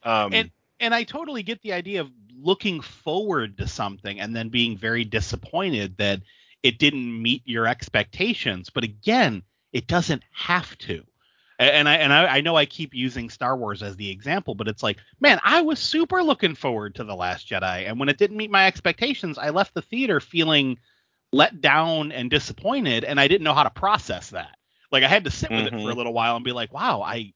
[0.04, 4.50] Um, and and I totally get the idea of looking forward to something and then
[4.50, 6.22] being very disappointed that
[6.64, 8.70] it didn't meet your expectations.
[8.70, 11.06] But again, it doesn't have to
[11.60, 14.68] and I and I, I, know I keep using Star Wars as the example, but
[14.68, 18.18] it's like, man, I was super looking forward to the Last Jedi, and when it
[18.18, 20.78] didn't meet my expectations, I left the theater feeling
[21.32, 24.58] let down and disappointed, and I didn't know how to process that.
[24.92, 25.68] Like I had to sit with mm-hmm.
[25.68, 25.98] it for a mm-hmm.
[25.98, 27.34] little while and be like, wow, I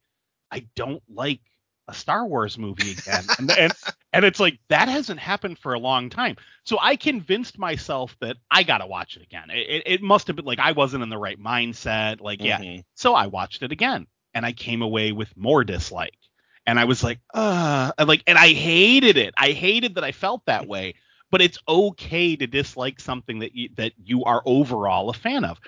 [0.52, 1.42] I don't like
[1.90, 3.74] a Star Wars movie again, and, and
[4.14, 6.38] and it's like that hasn't happened for a long time.
[6.64, 9.50] So I convinced myself that I gotta watch it again.
[9.50, 12.22] It, it must have been like I wasn't in the right mindset.
[12.22, 12.82] Like yeah, mm-hmm.
[12.94, 16.18] so I watched it again, and I came away with more dislike.
[16.66, 19.34] And I was like, uh, and like, and I hated it.
[19.36, 20.94] I hated that I felt that way.
[21.32, 25.60] But it's okay to dislike something that you, that you are overall a fan of.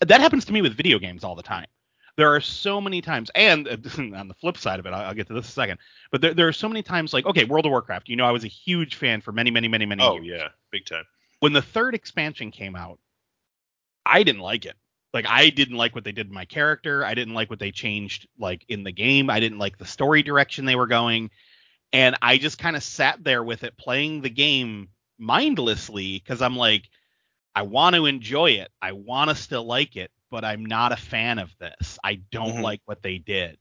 [0.00, 1.66] That happens to me with video games all the time.
[2.16, 5.26] There are so many times, and uh, on the flip side of it, I'll, get
[5.28, 5.78] to this in a second.
[6.12, 8.08] But there, there are so many times, like okay, World of Warcraft.
[8.08, 10.40] You know, I was a huge fan for many, many, many, many oh, years.
[10.40, 11.04] yeah, big time.
[11.40, 12.98] When the third expansion came out,
[14.06, 14.76] I didn't like it.
[15.12, 17.04] Like I didn't like what they did in my character.
[17.04, 19.30] I didn't like what they changed like in the game.
[19.30, 21.30] I didn't like the story direction they were going.
[21.92, 26.56] And I just kind of sat there with it playing the game mindlessly because I'm
[26.56, 26.88] like,
[27.54, 28.72] I want to enjoy it.
[28.82, 31.96] I want to still like it but I'm not a fan of this.
[32.02, 32.62] I don't mm-hmm.
[32.62, 33.56] like what they did.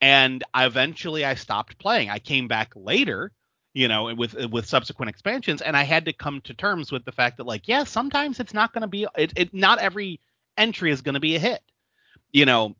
[0.00, 2.10] And eventually I stopped playing.
[2.10, 3.30] I came back later,
[3.74, 7.12] you know, with with subsequent expansions, and I had to come to terms with the
[7.12, 9.54] fact that like, yeah, sometimes it's not going to be it, it.
[9.54, 10.18] Not every
[10.58, 11.62] entry is going to be a hit,
[12.32, 12.74] you know.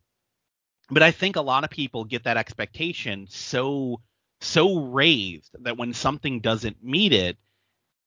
[0.89, 4.01] But I think a lot of people get that expectation so
[4.41, 7.37] so raised that when something doesn't meet it,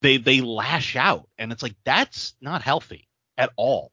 [0.03, 3.09] they they lash out, and it's like that's not healthy
[3.39, 3.91] at all.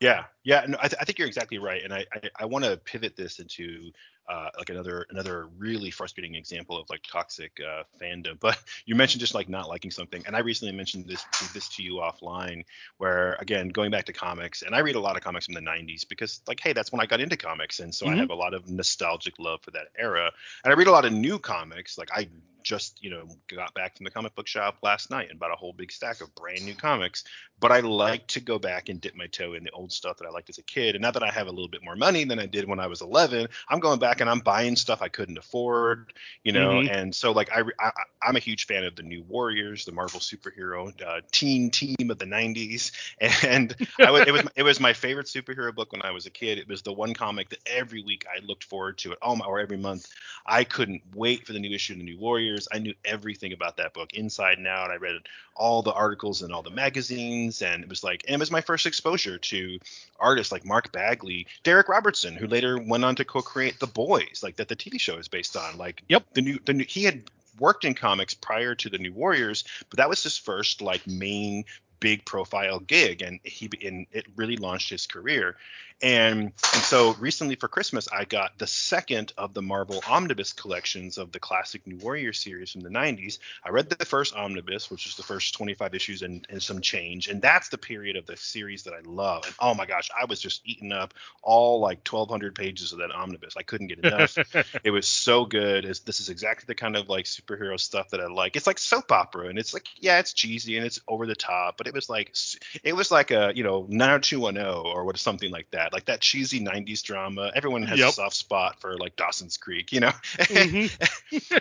[0.00, 2.64] Yeah, yeah, no, I, th- I, think you're exactly right, and I I, I want
[2.64, 3.92] to pivot this into
[4.28, 8.38] uh, like another another really frustrating example of like toxic uh, fandom.
[8.40, 11.82] But you mentioned just like not liking something, and I recently mentioned this this to
[11.82, 12.64] you offline,
[12.98, 15.60] where again going back to comics, and I read a lot of comics from the
[15.60, 18.14] '90s because like hey, that's when I got into comics, and so mm-hmm.
[18.14, 20.30] I have a lot of nostalgic love for that era,
[20.64, 21.98] and I read a lot of new comics.
[21.98, 22.28] Like I
[22.62, 25.56] just you know got back from the comic book shop last night and bought a
[25.56, 27.24] whole big stack of brand new comics.
[27.60, 30.26] But i like to go back and dip my toe in the old stuff that
[30.26, 30.94] i liked as a kid.
[30.94, 32.86] And now that i have a little bit more money than i did when i
[32.86, 36.72] was 11 i'm going back and i'm buying stuff i couldn't afford you know?
[36.72, 36.92] Mm-hmm.
[36.92, 40.20] and so like I, I am a huge fan of the new warriors the marvel
[40.20, 42.92] superhero uh, teen team of the 90s
[43.44, 46.30] and I was, it was it was my favorite superhero book when i was a
[46.30, 46.58] kid.
[46.58, 49.46] It was the one comic that every week i looked forward to it oh my
[49.46, 50.08] or every month.
[50.46, 52.68] I couldn't wait for the new issue of the new warriors years.
[52.72, 54.90] I knew everything about that book inside and out.
[54.90, 55.16] I read
[55.54, 58.60] all the articles in all the magazines, and it was like, and it was my
[58.60, 59.78] first exposure to
[60.18, 64.56] artists like Mark Bagley, Darick Robertson, who later went on to co-create The Boys, like
[64.56, 65.76] that the TV show is based on.
[65.76, 67.22] Like, yep, the new, the new, he had
[67.58, 71.64] worked in comics prior to the New Warriors, but that was his first like main
[72.00, 75.56] big profile gig and he and it really launched his career
[76.02, 81.16] and, and so recently for Christmas, I got the second of the Marvel omnibus collections
[81.16, 83.38] of the classic New Warrior series from the 90s.
[83.64, 87.28] I read the first omnibus, which is the first 25 issues and, and some change.
[87.28, 89.44] And that's the period of the series that I love.
[89.46, 93.12] And oh my gosh, I was just eating up all like 1,200 pages of that
[93.12, 93.54] omnibus.
[93.56, 94.36] I couldn't get enough.
[94.84, 95.84] it was so good.
[95.84, 98.56] It's, this is exactly the kind of like superhero stuff that I like.
[98.56, 99.46] It's like soap opera.
[99.48, 102.34] And it's like, yeah, it's cheesy and it's over the top, but it was like,
[102.82, 106.60] it was like a, you know, 90210 or what something like that like that cheesy
[106.60, 107.50] '90s drama.
[107.54, 108.08] Everyone has Yep.
[108.10, 110.12] a soft spot for like Dawson's Creek, you know.
[110.38, 110.90] Mhm.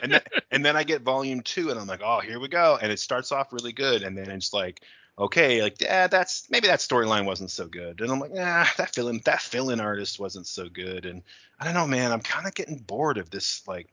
[0.02, 0.22] and then,
[0.52, 3.00] and then I get volume two, and I'm like, oh, here we go, and it
[3.00, 4.82] starts off really good, and then it's like,
[5.18, 8.94] okay, like yeah, that's maybe that storyline wasn't so good, and I'm like, nah, that
[8.94, 11.22] fill-in that fill-in artist wasn't so good, and
[11.60, 13.88] I don't know, man, I'm kind of getting bored of this like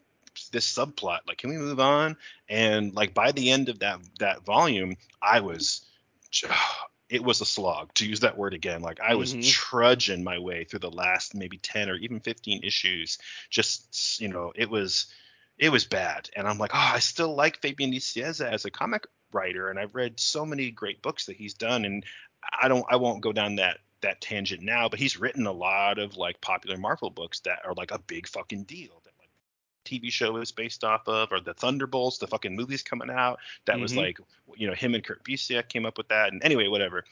[0.53, 1.21] this subplot.
[1.27, 2.17] Like, can we move on?
[2.49, 5.85] And like by the end of that that volume, I was
[7.09, 9.47] it was a slog to use that word again like i was Mhm.
[9.49, 13.19] trudging my way through the last maybe 10 or even 15 issues
[13.51, 15.07] just you know it was
[15.59, 19.07] it was bad and i'm like oh i still like fabian nicieza as a comic
[19.33, 22.05] writer and i've read so many great books that he's done and
[22.61, 25.99] i don't i won't go down that that tangent now but he's written a lot
[25.99, 29.18] of like popular marvel books that are like a big fucking deal that
[29.89, 33.79] tv show is based off of or the thunderbolts the fucking movies coming out that
[33.79, 33.97] was Mhm.
[33.99, 34.19] like
[34.57, 37.05] you know him and kurt busiek came up with that and anyway whatever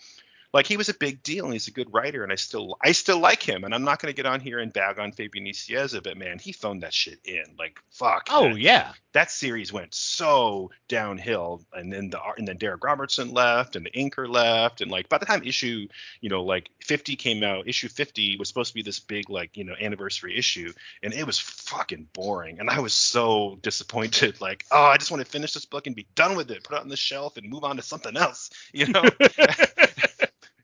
[0.56, 2.92] like he was a big deal and he's a good writer and I still I
[2.92, 5.44] still like him and I'm not going to get on here and bag on Fabian
[5.44, 6.38] Nicieza but man.
[6.38, 8.92] He phoned that shit in like fuck Oh that, yeah.
[9.12, 13.90] that series went so downhill and then the and then Darick Robertson left and the
[13.90, 15.86] inker left and like by the time issue
[16.22, 19.58] you know like 50 came out issue 50 was supposed to be this big like
[19.58, 24.40] you know anniversary issue and it was fucking boring and I was so disappointed.
[24.46, 26.76] Like oh I just want to finish this book and be done with it put
[26.76, 29.02] it on the shelf and move on to something else you know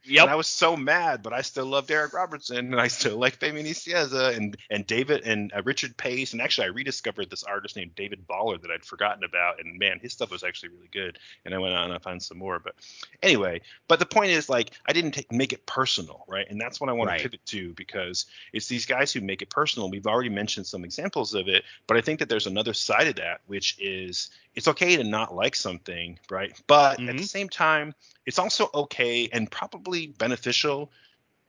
[0.05, 0.23] Yep.
[0.23, 3.35] and I was so mad, but I still love Darick Robertson, and I still like
[3.35, 7.75] Fabian Nicieza and and David and uh, Richard Pace, and actually I rediscovered this artist
[7.75, 11.19] named David Baller that I'd forgotten about, and man, his stuff was actually really good.
[11.45, 12.75] And I went on and I found some more, but
[13.21, 16.45] anyway, but the point is like I didn't take, make it personal, right?
[16.49, 17.17] And that's what I want Right.
[17.19, 19.89] to pivot to because it's these guys who make it personal.
[19.89, 23.15] We've already mentioned some examples of it, but I think that there's another side of
[23.15, 26.59] that, which is it's okay to not like something, right?
[26.67, 27.27] But at the Mhm.
[27.27, 27.93] same time,
[28.25, 30.91] it's also okay and probably beneficial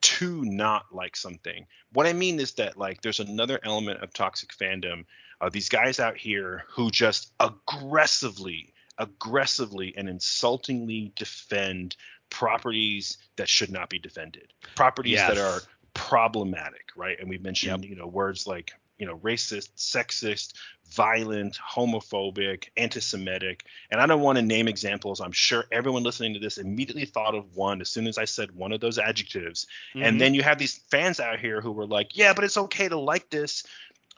[0.00, 1.66] to not like something.
[1.92, 5.04] What I mean is that like there's another element of toxic fandom.
[5.40, 11.96] Uh, these guys out here who just aggressively, aggressively and insultingly defend
[12.30, 14.52] properties that should not be defended.
[14.76, 15.62] Properties that are
[15.94, 17.18] problematic, right?
[17.18, 20.54] And we mentioned, you know, words like you know, racist, sexist,
[20.90, 25.20] violent, homophobic, anti-Semitic, and I don't want to name examples.
[25.20, 28.52] I'm sure everyone listening to this immediately thought of one as soon as I said
[28.52, 29.66] one of those adjectives.
[29.94, 30.04] Mhm.
[30.04, 32.88] And then you have these fans out here who were like, yeah, but it's okay
[32.88, 33.64] to like this.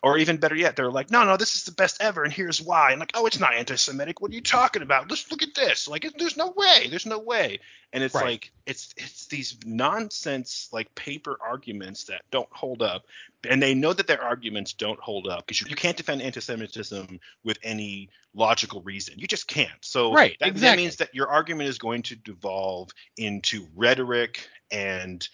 [0.07, 2.63] Or even better yet, they're like, no, no, this is the best ever, and here's
[2.63, 2.93] why.
[2.93, 4.21] And like, oh, it's not anti-Semitic.
[4.21, 5.11] What are you talking about?
[5.11, 5.89] Let's look at this.
[5.89, 6.87] Like, it- there's no way.
[6.89, 7.59] There's no way.
[7.93, 8.25] And it's Right.
[8.25, 13.07] like, it's it's these nonsense like paper arguments that don't hold up,
[13.49, 17.19] and they know that their arguments don't hold up because you, you can't defend anti-Semitism
[17.43, 19.19] with any logical reason.
[19.19, 19.85] You just can't.
[19.85, 25.27] So Right, that, that means that your argument is going to devolve into rhetoric and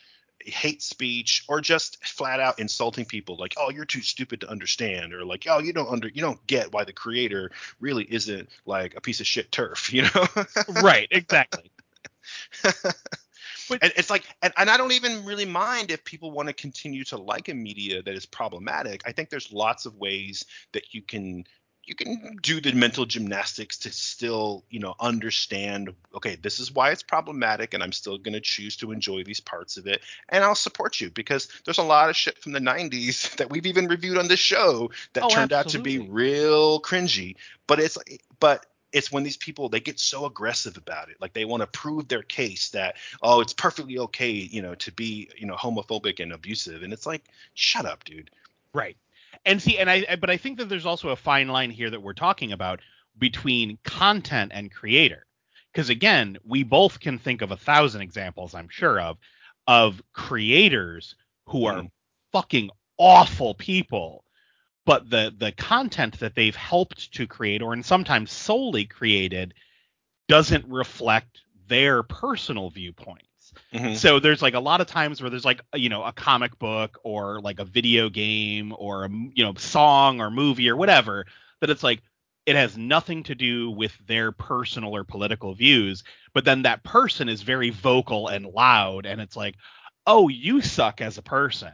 [0.44, 5.12] hate speech or just flat out insulting people like oh you're too stupid to understand
[5.12, 8.96] or like oh you don't under you don't get why the creator really isn't like
[8.96, 11.08] a piece of shit TERF you know right.
[11.10, 11.70] Exactly.
[13.70, 17.04] and it's like and, and i don't even really mind if people want to continue
[17.04, 21.02] to like a media that is problematic i think there's lots of ways that you
[21.02, 21.44] can
[21.84, 26.90] you can do the mental gymnastics to still you know understand okay this is why
[26.90, 30.44] it's problematic and i'm still going to choose to enjoy these parts of it and
[30.44, 33.88] i'll support you because there's a lot of shit from the 90s that we've even
[33.88, 37.98] reviewed on this show that Oh, turned out to be real cringy but it's
[38.38, 41.66] but it's when these people they get so aggressive about it like they want to
[41.66, 46.20] prove their case that oh it's perfectly okay you know to be you know homophobic
[46.20, 47.24] and abusive and it's like
[47.54, 48.30] shut up dude
[48.74, 48.96] Right.
[49.44, 51.90] And see, and I, I- but I think that there's also a fine line here
[51.90, 52.80] that we're talking about
[53.18, 55.26] between content and creator.
[55.72, 59.18] Because again, we both can think of a thousand examples, I'm sure of,
[59.66, 61.14] of creators
[61.46, 61.90] who are Mhm.
[62.32, 64.24] fucking awful people,
[64.84, 69.54] but the the content that they've helped to create, or and sometimes solely created,
[70.28, 73.26] doesn't reflect their personal viewpoints.
[73.74, 73.96] Mhm.
[73.96, 76.98] So there's like a lot of times where there's like you know a comic book
[77.04, 81.26] or like a video game or a you know song or movie or whatever
[81.60, 82.02] that it's like
[82.46, 86.02] it has nothing to do with their personal or political views,
[86.34, 89.54] but then that person is very vocal and loud and it's like,
[90.06, 91.72] "Oh, you suck as a person."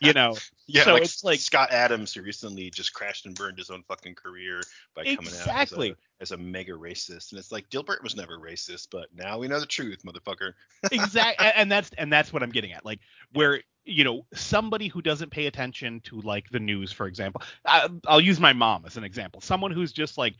[0.00, 0.36] You know.
[0.66, 3.82] yeah so like, it's like- scott adams who recently just crashed and burned his own
[3.86, 4.60] fucking career
[4.94, 8.38] by coming out as a, as a mega racist and it's like dilbert was never
[8.38, 10.52] racist but now we know the truth motherfucker.
[10.92, 13.00] Exactly and that's and that's what i'm getting at like
[13.32, 17.88] where you know somebody who doesn't pay attention to like the news for example I,
[18.06, 20.34] i'll use my mom as an example someone who's just like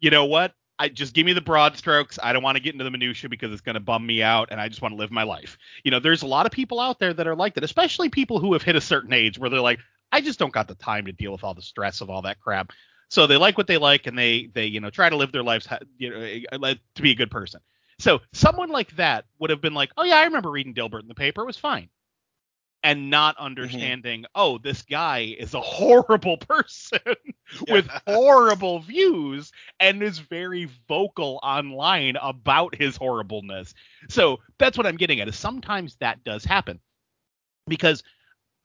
[0.00, 0.52] you know what
[0.82, 2.18] I just give me the broad strokes.
[2.20, 4.48] I don't want to get into the minutia because it's going to bum me out,
[4.50, 5.56] and I just want to live my life.
[5.84, 8.40] You know, there's a lot of people out there that are like that, especially people
[8.40, 9.78] who have hit a certain age where they're like,
[10.10, 12.40] I just don't got the time to deal with all the stress of all that
[12.40, 12.72] crap.
[13.10, 15.44] So they like what they like, and they they you know try to live their
[15.44, 15.68] lives
[15.98, 17.60] you know eh, eh, to be a good person.
[18.00, 21.08] So someone like that would have been like, oh yeah, I remember reading Dilbert in
[21.08, 21.42] the paper.
[21.42, 21.90] It was fine
[22.82, 23.46] and not mm-hmm.
[23.46, 24.32] understanding, mm-hmm.
[24.34, 26.98] oh, this guy is a horrible person
[27.68, 33.74] with horrible views and is very vocal online about his horribleness.
[34.08, 36.80] So that's what I'm getting at is sometimes that does happen.
[37.68, 38.02] Because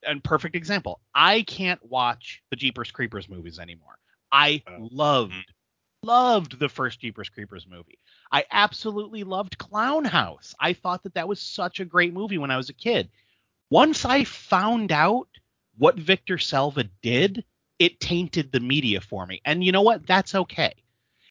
[0.03, 3.97] and perfect example, I can't watch the Jeepers Creepers movies anymore.
[4.31, 4.89] I oh.
[4.91, 6.07] loved mm-hmm.
[6.07, 7.99] loved the first Jeepers Creepers movie.
[8.31, 10.53] I absolutely loved Clown House.
[10.59, 13.09] I thought that that was such a great movie when I was a kid
[13.69, 15.27] once I found out
[15.77, 17.43] what Victor Salva did,
[17.79, 19.41] it tainted the media for me.
[19.45, 20.07] And you know what?
[20.07, 20.73] That's okay.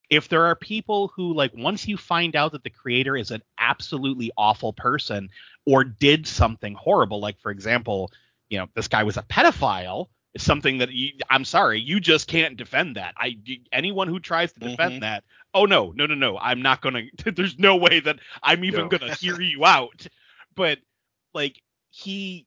[0.08, 3.42] If there are people who like once you find out that the creator is an
[3.58, 5.30] absolutely awful person
[5.64, 8.12] or did something horrible, like for example,
[8.48, 12.28] you know, this guy was a pedophile, it's something that you, I'm sorry, you just
[12.28, 13.14] can't defend that.
[13.16, 13.38] I
[13.72, 15.00] anyone who tries to defend mm-hmm.
[15.00, 15.24] that,
[15.54, 17.04] oh no, no, no, no, I'm not gonna.
[17.34, 18.88] there's no way that I'm even no.
[18.88, 20.06] gonna hear you out.
[20.54, 20.78] But
[21.34, 21.60] like
[21.96, 22.46] he,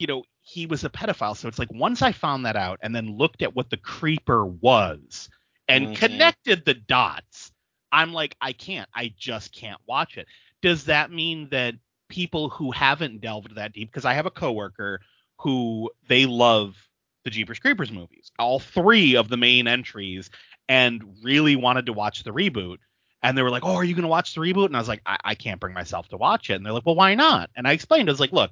[0.00, 1.36] you know, he was a pedophile.
[1.36, 4.44] So it's like once I found that out and then looked at what the creeper
[4.44, 5.28] was
[5.68, 5.94] and mm-hmm.
[5.94, 7.52] connected the dots,
[7.92, 8.88] I'm like, I can't.
[8.92, 10.26] I just can't watch it.
[10.60, 11.74] Does that mean that
[12.08, 15.00] people who haven't delved that deep, because I have a coworker
[15.38, 16.76] who they love
[17.24, 20.30] the Jeepers Creepers movies, all three of the main entries,
[20.68, 22.78] and really wanted to watch the reboot.
[23.22, 24.88] And they were like, "Oh, are you going to watch the reboot?" And I was
[24.88, 27.50] like, I-, "I can't bring myself to watch it." And they're like, "Well, why not?"
[27.54, 28.50] And I explained, I was like, "Look,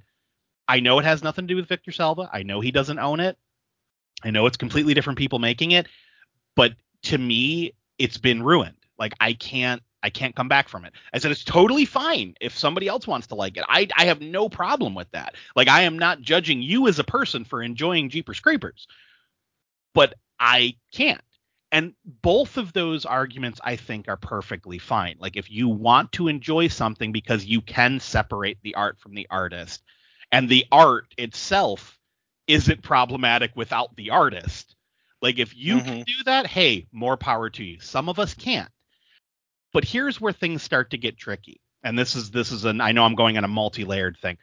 [0.68, 2.28] I know it has nothing to do with Victor Salva.
[2.30, 3.38] I know he doesn't own it.
[4.22, 5.86] I know it's completely different people making it,
[6.54, 8.76] but to me, it's been ruined.
[8.98, 10.92] Like I can't I can't come back from it.
[11.12, 13.64] I said it's totally fine if somebody else wants to like it.
[13.68, 15.34] I I have no problem with that.
[15.56, 18.86] Like I am not judging you as a person for enjoying Jeepers Creepers.
[19.94, 21.20] But I can't.
[21.70, 25.16] And both of those arguments I think are perfectly fine.
[25.18, 29.26] Like if you want to enjoy something because you can separate the art from the
[29.30, 29.82] artist,
[30.32, 31.98] and the art itself
[32.46, 34.74] isn't problematic without the artist.
[35.20, 35.86] Like if you mm-hmm.
[35.86, 37.80] can do that, hey, more power to you.
[37.80, 38.70] Some of us can't.
[39.72, 41.60] But here's where things start to get tricky.
[41.82, 44.38] And this is this is an I know I'm going on a multi-layered thing.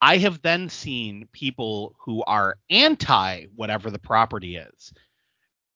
[0.00, 4.92] I have then seen people who are anti whatever the property is.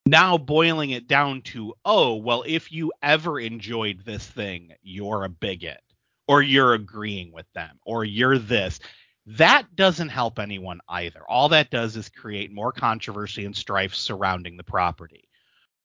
[0.06, 5.30] Now boiling it down to, oh, well, if you ever enjoyed this thing, you're a
[5.30, 5.80] bigot,
[6.28, 8.80] or you're agreeing with them, or you're this.
[9.26, 11.20] That doesn't help anyone either.
[11.28, 15.28] All that does is create more controversy and strife surrounding the property.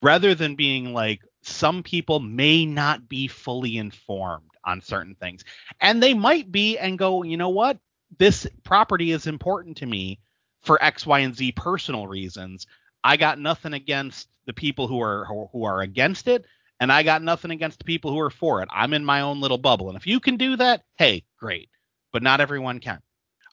[0.02, 5.44] Rather than being like, some people may not be fully informed on certain things.
[5.80, 7.78] And they might be and go, you know what?
[8.18, 10.20] This property is important to me
[10.62, 12.68] for X, Y, and Z personal reasons.
[13.04, 16.46] I got nothing against the people who are who are against it,
[16.80, 18.70] and I got nothing against the people who are for it.
[18.72, 19.88] I'm in my own little bubble.
[19.90, 21.70] And if you can do that, hey, great.
[22.12, 23.00] But not everyone can.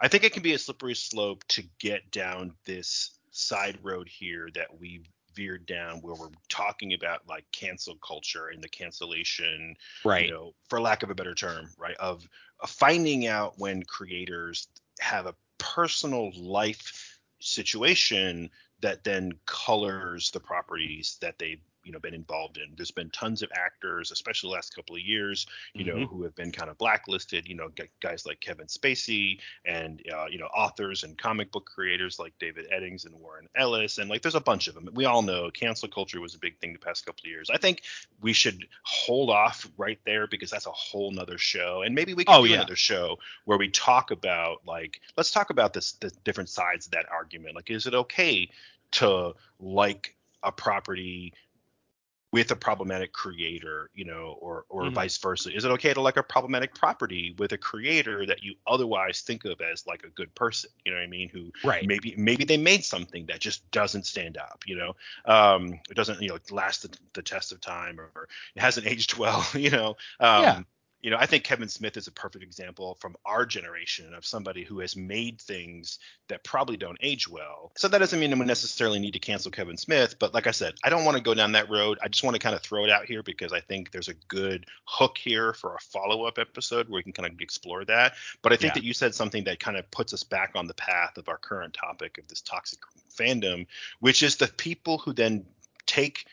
[0.01, 4.49] I think it can be a slippery slope to get down this side road here
[4.55, 5.03] that we
[5.35, 10.25] veered down where we're talking about like cancel culture and the cancellation right.
[10.25, 12.27] you know for lack of a better term right of,
[12.61, 14.69] of finding out when creators
[14.99, 18.49] have a personal life situation
[18.81, 22.75] that then colors the properties that they you know been involved in.
[22.77, 26.01] There's been tons of actors, especially the last couple of years, you mm-hmm.
[26.01, 27.47] know, who have been kind of blacklisted.
[27.47, 27.69] You know,
[28.01, 32.67] guys like Kevin Spacey, and uh, you know, authors and comic book creators like David
[32.75, 34.89] Eddings and Warren Ellis, and like there's a bunch of them.
[34.93, 37.49] We all know cancel culture was a big thing the past couple of years.
[37.49, 37.83] I think
[38.21, 42.25] we should hold off right there because that's a whole nother show, and maybe we
[42.25, 42.57] can oh, do yeah.
[42.57, 46.93] another show where we talk about like let's talk about this the different sides of
[46.93, 47.55] that argument.
[47.55, 48.51] Like, is it okay
[48.93, 51.33] to like a property
[52.33, 54.95] with a problematic creator, you know, or or mm-hmm.
[54.95, 55.55] vice versa?
[55.55, 59.45] Is it okay to like a problematic property with a creator that you otherwise think
[59.45, 60.71] of as like a good person?
[60.85, 61.29] You know what I mean?
[61.29, 61.87] Who right.
[61.87, 66.21] maybe maybe they made something that just doesn't stand up, you know, um, it doesn't
[66.21, 69.71] you know last the, the test of time or, or, it hasn't aged well, you
[69.71, 69.97] know.
[70.21, 70.61] Um, yeah
[71.07, 74.65] you know, I think Kevin Smith is a perfect example from our generation of somebody
[74.65, 77.71] who has made things that probably don't age well.
[77.77, 80.75] So that doesn't mean we necessarily need to cancel Kevin Smith, but like I said,
[80.83, 82.01] I don't want to go down that road.
[82.03, 84.15] I just want to kind of throw it out here because I think there's a
[84.27, 88.15] good hook here for a follow-up episode where we can kind of explore that.
[88.43, 88.81] But I think yeah.
[88.81, 91.39] that you said something that kind of puts us back on the path of our
[91.39, 92.81] current topic of this toxic
[93.17, 93.69] fandom,
[94.01, 95.45] which is the people who then
[95.87, 96.27] take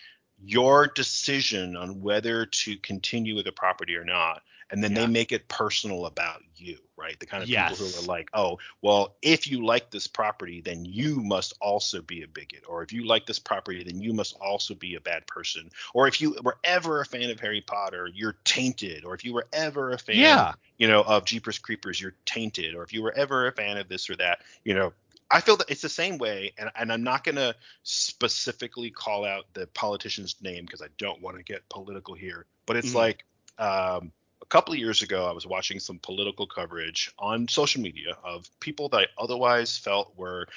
[0.43, 4.41] your decision on whether to continue with a property or not
[4.72, 5.01] and then yeah.
[5.01, 7.72] they make it personal about you right the kind of yes.
[7.72, 12.01] people who are like oh well if you like this property then you must also
[12.01, 15.01] be a bigot or if you like this property then you must also be a
[15.01, 19.14] bad person or if you were ever a fan of harry potter you're tainted or
[19.14, 20.53] if you were ever a fan yeah.
[20.78, 23.89] you know of jeepers creepers you're tainted or if you were ever a fan of
[23.89, 24.93] this or that you know
[25.34, 29.26] I feel that it's the same way, and, and I'm not going to specifically call
[29.26, 32.45] out the politician's name because I don't want to get political here.
[32.68, 32.97] But it's mm-hmm.
[32.97, 33.26] like
[33.57, 34.11] um,
[34.44, 38.48] a couple of years ago, I was watching some political coverage on social media of
[38.60, 40.48] people that I otherwise felt were,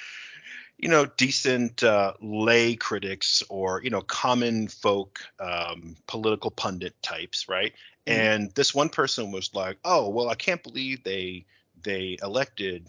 [0.77, 7.47] you know, decent uh, lay critics or you know, common folk um, political pundit types,
[7.47, 7.73] right?
[8.05, 8.19] Mm-hmm.
[8.19, 11.45] And this one person was like, "Oh, well, I can't believe they
[11.81, 12.87] they elected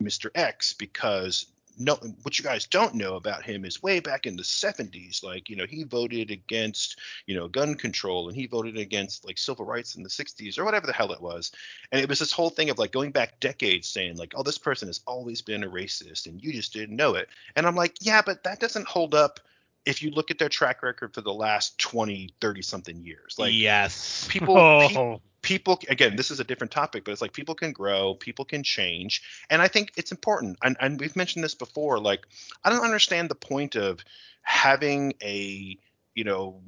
[0.00, 0.30] Mr.
[0.34, 1.46] X because
[1.78, 5.50] no what you guys don't know about him is way back in the 70s like
[5.50, 9.64] you know he voted against you know gun control and he voted against like civil
[9.64, 11.52] rights in the 60s or whatever the hell it was.
[11.92, 14.58] And it was this whole thing of like going back decades saying like oh this
[14.58, 17.28] person has always been a racist and you just didn't know it.
[17.54, 19.40] And i'm like yeah but that doesn't hold up
[19.86, 23.52] if you look at their track record for the last 20 30 something years like
[23.54, 24.88] yes people, oh.
[24.88, 28.44] people people again this is a different topic but it's like people can grow people
[28.44, 32.26] can change and i think it's important and, and we've mentioned this before like
[32.64, 34.04] i don't understand the point of
[34.42, 35.78] having a
[36.14, 36.60] you know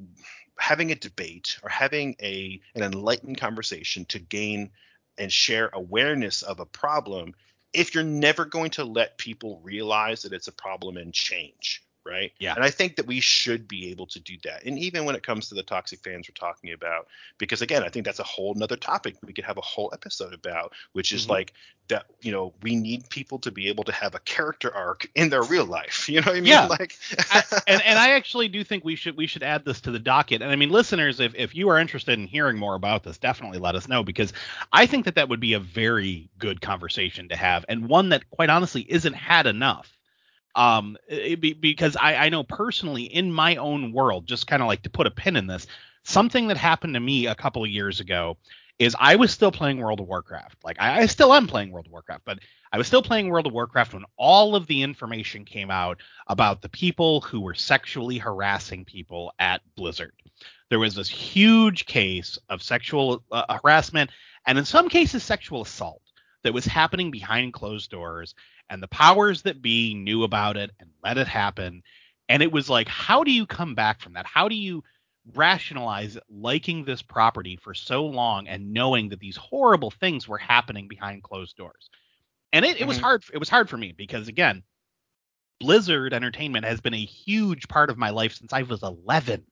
[0.57, 4.69] having a debate or having a an enlightened conversation to gain
[5.17, 7.33] and share awareness of a problem
[7.73, 12.31] if you're never going to let people realize that it's a problem and change right?
[12.39, 12.55] Yeah.
[12.55, 14.65] And I think that we should be able to do that.
[14.65, 17.89] And even when it comes to the toxic fans we're talking about, because again, I
[17.89, 21.23] think that's a whole nother topic we could have a whole episode about, which is
[21.23, 21.31] mm-hmm.
[21.31, 21.53] like
[21.89, 25.29] that, you know, we need people to be able to have a character arc in
[25.29, 26.07] their real life.
[26.19, 26.45] You know what I mean?
[26.45, 26.65] Yeah.
[26.65, 26.97] Like
[27.29, 29.99] I, and, and I actually do think we should we should add this to the
[29.99, 30.41] docket.
[30.41, 33.59] And I mean, listeners, if, if you are interested in hearing more about this, definitely
[33.59, 34.33] let us know because
[34.73, 38.27] I think that that would be a very good conversation to have and one that
[38.31, 39.98] quite honestly isn't had enough
[40.59, 44.83] um be, because I, I know personally in my own world just kind of like
[44.83, 45.65] to put a pin in this
[46.03, 48.37] something that happened to me a couple of years ago
[48.77, 50.57] is i was still playing world of warcraft.
[50.63, 52.39] Like I, I still am playing world of warcraft but
[52.73, 56.61] i was still playing world of warcraft when all of the information came out about
[56.61, 60.13] the people who were sexually harassing people at blizzard.
[60.69, 64.11] There was this huge case of sexual uh, harassment
[64.45, 66.01] and in some cases sexual assault
[66.43, 68.35] that was happening behind closed doors
[68.69, 71.83] and the powers that be knew about it and let it happen.
[72.27, 74.25] And it was like how do you come back from that?
[74.25, 74.83] How do you
[75.35, 80.87] rationalize liking this property for so long and knowing that these horrible things were happening
[80.87, 81.89] behind closed doors?
[82.51, 82.83] And it, mm-hmm.
[82.83, 84.63] it was hard it was hard for me because again
[85.59, 89.43] blizzard entertainment has been a huge part of my life since i was 11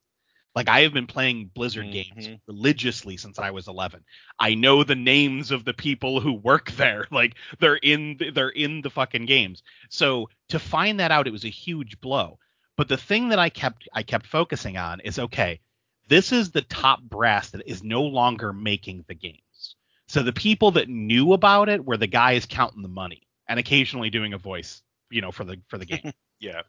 [0.58, 2.20] like I have been playing Blizzard mm-hmm.
[2.20, 4.04] games religiously since I was 11.
[4.40, 7.06] I know the names of the people who work there.
[7.12, 9.62] Like they're in they're in the fucking games.
[9.90, 12.40] So to find that out it was a huge blow.
[12.76, 15.60] But the thing that I kept I kept focusing on is okay,
[16.08, 19.76] this is the top brass that is no longer making the games.
[20.08, 24.10] So the people that knew about it were the guys counting the money and occasionally
[24.10, 24.82] doing a voice,
[25.12, 26.14] you know, for the for the game.
[26.40, 26.64] yeah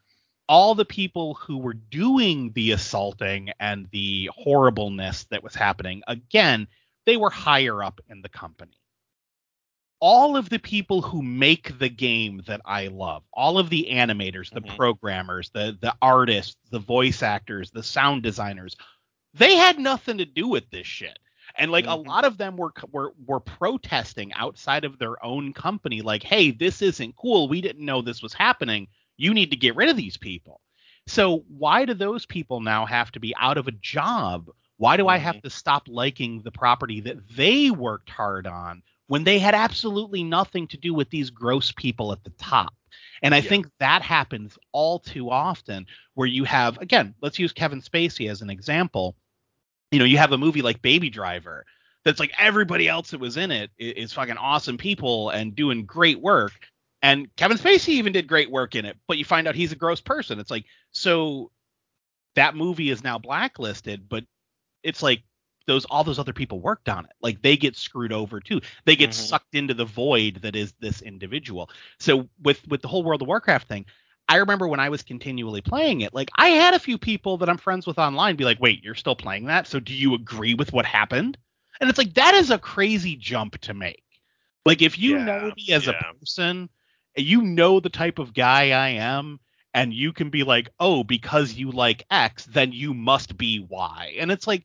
[0.48, 6.66] all the people who were doing the assaulting and the horribleness that was happening, again,
[7.04, 8.72] they were higher up in the company.
[10.00, 14.50] All of the people who make the game that I love, all of the animators,
[14.50, 14.76] the mm-hmm.
[14.76, 18.76] programmers, the the artists, the voice actors, the sound designers,
[19.34, 21.18] they had nothing to do with this shit.
[21.56, 22.06] And like mm-hmm.
[22.06, 26.52] a lot of them were were were protesting outside of their own company like, "Hey,
[26.52, 27.48] this isn't cool.
[27.48, 28.86] We didn't know this was happening."
[29.18, 30.60] You need to get rid of these people.
[31.06, 34.48] So why do those people now have to be out of a job?
[34.78, 35.08] Why do.
[35.08, 35.48] I have mm-hmm.
[35.48, 40.68] to stop liking the property that they worked hard on when they had absolutely nothing
[40.68, 42.72] to do with these gross people at the top?
[43.22, 43.48] And I yeah.
[43.48, 48.42] think that happens all too often where you have, again, let's use Kevin Spacey as
[48.42, 49.16] an example.
[49.90, 51.64] You know, you have a movie like Baby Driver
[52.04, 56.20] that's like everybody else that was in it is fucking awesome people and doing great
[56.20, 56.52] work.
[57.02, 59.76] And Kevin Spacey even did great work in it, but you find out he's a
[59.76, 60.40] gross person.
[60.40, 61.50] It's like so
[62.34, 64.24] that movie is now blacklisted, but
[64.82, 65.22] it's like
[65.66, 67.12] those all those other people worked on it.
[67.20, 68.60] Like they get screwed over too.
[68.84, 69.26] They get mm-hmm.
[69.26, 71.70] sucked into the void that is this individual.
[72.00, 73.86] So with with the whole World of Warcraft thing,
[74.28, 77.48] I remember when I was continually playing it, like I had a few people that
[77.48, 79.68] I'm friends with online be like, "Wait, you're still playing that?
[79.68, 81.38] So do you agree with what happened?"
[81.80, 84.02] And it's like that is a crazy jump to make.
[84.66, 85.92] Like if you yeah, know me as yeah.
[85.92, 86.68] a person
[87.22, 89.40] you know the type of guy I am,
[89.74, 94.16] and you can be like, "Oh, because you like X, then you must be Y."
[94.18, 94.64] And it's like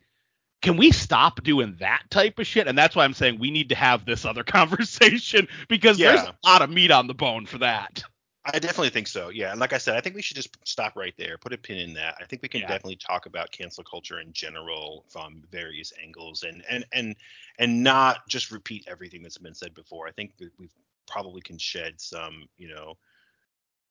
[0.62, 2.68] can we stop doing that type of shit?
[2.68, 6.12] And that's why I'm saying we need to have this other conversation because Yeah.
[6.16, 8.04] there's a lot of meat on the bone for that.
[8.45, 9.29] I definitely think so.
[9.29, 11.57] Yeah, and like I said, I think we should just stop right there, put a
[11.57, 12.15] pin in that.
[12.19, 12.67] I think we can Yeah.
[12.67, 17.15] definitely talk about cancel culture in general from various angles, and and and
[17.59, 20.07] and not just repeat everything that's been said before.
[20.07, 20.69] I think we
[21.07, 22.97] probably can shed some, you know,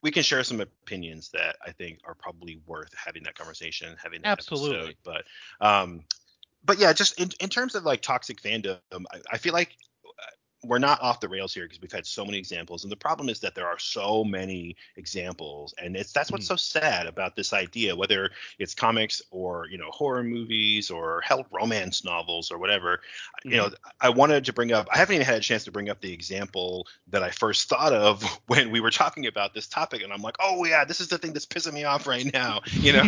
[0.02, 4.20] we can share some opinions that I think are probably worth having that conversation, having
[4.22, 4.78] that Absolutely.
[4.78, 4.96] episode.
[5.02, 5.24] But
[5.60, 6.04] um,
[6.64, 9.76] but yeah, just in, in terms of like toxic fandom, I, I feel like
[10.64, 13.28] we're not off the rails here because we've had so many examples, and the problem
[13.28, 17.52] is that there are so many examples, and it's that's what's so sad about this
[17.52, 23.00] idea, whether it's comics or you know horror movies or hell romance novels or whatever.
[23.44, 24.88] You know, I wanted to bring up.
[24.92, 27.92] I haven't even had a chance to bring up the example that I first thought
[27.92, 31.08] of when we were talking about this topic, and I'm like, oh yeah, this is
[31.08, 32.60] the thing that's pissing me off right now.
[32.72, 33.02] You know.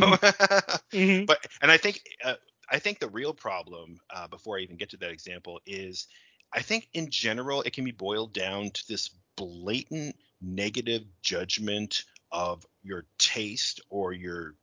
[0.92, 1.26] Mhm.
[1.26, 2.34] but and I think uh,
[2.70, 6.06] I think the real problem uh, before I even get to that example is
[6.52, 12.64] I think in general it can be boiled down to this blatant negative judgment of
[12.82, 14.54] your taste or your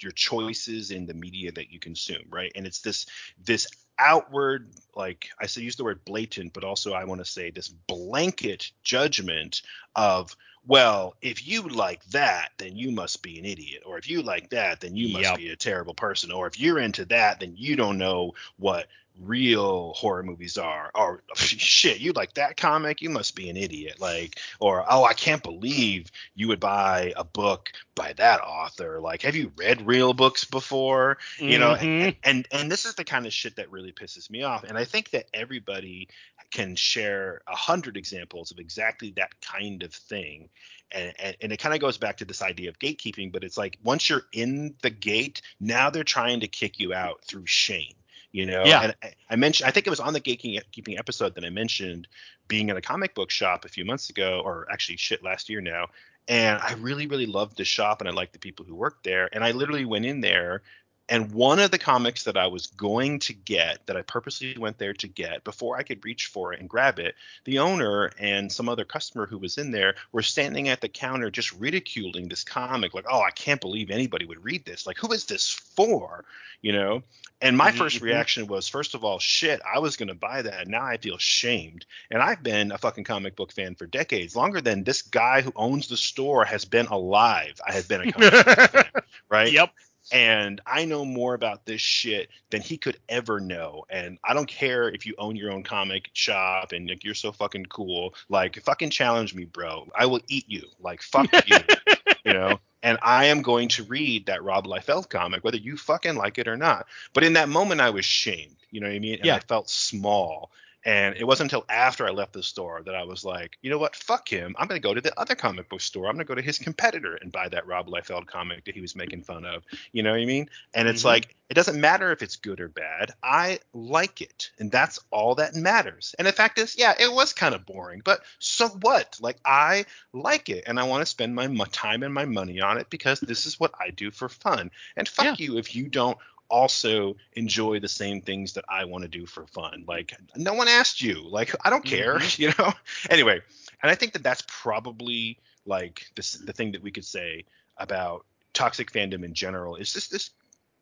[0.00, 3.06] your choices in the media that you consume right and it's this
[3.42, 3.66] this
[3.98, 7.68] outward like i say use the word blatant but also i want to say this
[7.68, 9.62] blanket judgment
[9.94, 14.20] of well if you like that then you must be an idiot or if you
[14.22, 15.36] like that then you must Yep.
[15.36, 18.86] be a terrible person or if you're into that then you don't know what
[19.20, 23.98] real horror movies are or shit you like that comic you must be an idiot
[23.98, 29.22] like or oh i can't believe you would buy a book by that author like
[29.22, 31.80] have you read real books before you know Mhm.
[31.82, 34.76] and, and and this is the kind of shit that really pisses me off and
[34.76, 36.08] i think that everybody
[36.50, 40.50] can share a hundred examples of exactly that kind of thing
[40.92, 43.56] and and, and it kind of goes back to this idea of gatekeeping but it's
[43.56, 47.94] like once you're in the gate now they're trying to kick you out through shame
[48.36, 48.82] you know Yeah.
[48.82, 52.06] and I, I mentioned i think it was on the gatekeeping episode that i mentioned
[52.48, 55.60] being in a comic book shop a few months ago or actually shit last year
[55.60, 55.86] now
[56.28, 59.28] and I really, really loved the shop and I liked the people who worked there.
[59.32, 60.62] And I literally went in there
[61.08, 64.78] and one of the comics that I was going to get, that I purposely went
[64.78, 68.50] there to get before I could reach for it and grab it, the owner and
[68.50, 72.42] some other customer who was in there were standing at the counter just ridiculing this
[72.42, 74.86] comic, like, oh, I can't believe anybody would read this.
[74.86, 76.24] Like, who is this for?
[76.60, 77.02] You know?
[77.40, 78.02] And my first Mhm.
[78.02, 80.66] reaction was, first of all, shit, I was going to buy that.
[80.68, 81.84] Now I feel shamed.
[82.10, 85.52] And I've been a fucking comic book fan for decades, longer than this guy who
[85.54, 87.60] owns the store has been alive.
[87.64, 88.84] I have been a comic book fan,
[89.28, 89.52] right?
[89.52, 89.70] Yep.
[90.12, 93.84] And I know more about this shit than he could ever know.
[93.90, 97.32] And I don't care if you own your own comic shop and like, you're so
[97.32, 98.14] fucking cool.
[98.28, 99.88] Like, fucking challenge me, bro.
[99.96, 100.62] I will eat you.
[100.80, 101.56] Like, fuck you.
[102.24, 102.58] you know?
[102.82, 106.46] And I am going to read that Rob Liefeld comic, whether you fucking like it
[106.46, 106.86] or not.
[107.14, 108.56] But in that moment, I was shamed.
[108.70, 109.16] You know what I mean?
[109.16, 109.36] And Yeah.
[109.36, 110.50] I felt small.
[110.86, 113.76] And it wasn't until after I left the store that I was like, you know
[113.76, 113.96] what?
[113.96, 114.54] Fuck him.
[114.56, 116.06] I'm going to go to the other comic book store.
[116.06, 118.80] I'm going to go to his competitor and buy that Rob Liefeld comic that he
[118.80, 119.64] was making fun of.
[119.90, 120.48] You know what I mean?
[120.74, 121.06] And it's Mhm.
[121.06, 123.12] like, it doesn't matter if it's good or bad.
[123.20, 124.52] I like it.
[124.60, 126.14] And that's all that matters.
[126.20, 129.16] And the fact is, yeah, it was kind of boring, but so what?
[129.20, 132.78] Like, I like it and I want to spend my time and my money on
[132.78, 134.70] it because this is what I do for fun.
[134.96, 136.16] And fuck you if you don't
[136.48, 139.84] also enjoy the same things that I want to do for fun.
[139.86, 141.28] Like no one asked you.
[141.28, 142.42] Like I don't care, mm-hmm.
[142.42, 142.72] you know.
[143.10, 143.40] Anyway,
[143.82, 147.44] and I think that that's probably like this the thing that we could say
[147.76, 148.24] about
[148.54, 150.30] toxic fandom in general is just this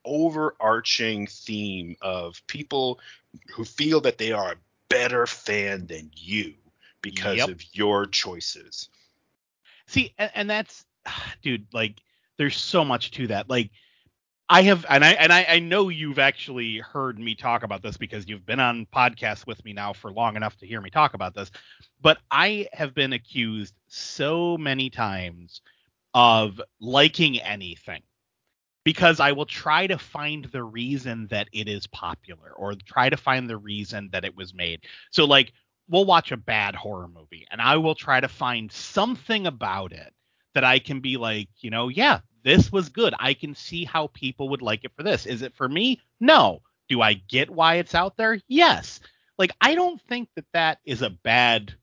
[0.04, 3.00] overarching theme of people
[3.54, 4.56] who feel that they are a
[4.88, 6.54] better fan than you
[7.00, 7.48] because Yep.
[7.48, 8.88] of your choices.
[9.86, 10.84] See, and, and that's,
[11.42, 12.00] dude, like,
[12.36, 13.48] there's so much to that.
[13.48, 13.70] Like,
[14.50, 17.96] I have, and I and I, I know you've actually heard me talk about this
[17.96, 21.14] because you've been on podcasts with me now for long enough to hear me talk
[21.14, 21.50] about this.
[22.02, 25.62] But I have been accused so many times
[26.14, 28.02] of liking anything
[28.84, 33.16] because I will try to find the reason that it is popular or try to
[33.16, 34.82] find the reason that it was made.
[35.10, 35.52] So, like,
[35.88, 40.14] we'll watch a bad horror movie and I will try to find something about it
[40.54, 43.14] that I can be like, you know, yeah, this was good.
[43.18, 45.26] I can see how people would like it for this.
[45.26, 46.00] Is it for me?
[46.20, 46.60] No.
[46.88, 48.38] Do I get why it's out there?
[48.48, 49.00] Yes.
[49.38, 51.74] Like, I don't think that that is a bad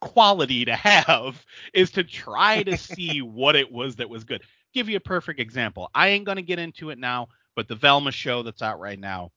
[0.00, 4.42] quality to have is to try to see what it was that was good.
[4.72, 5.90] Give you a perfect example.
[5.94, 8.98] I ain't going to get into it now, but the Velma show that's out right
[8.98, 9.32] now,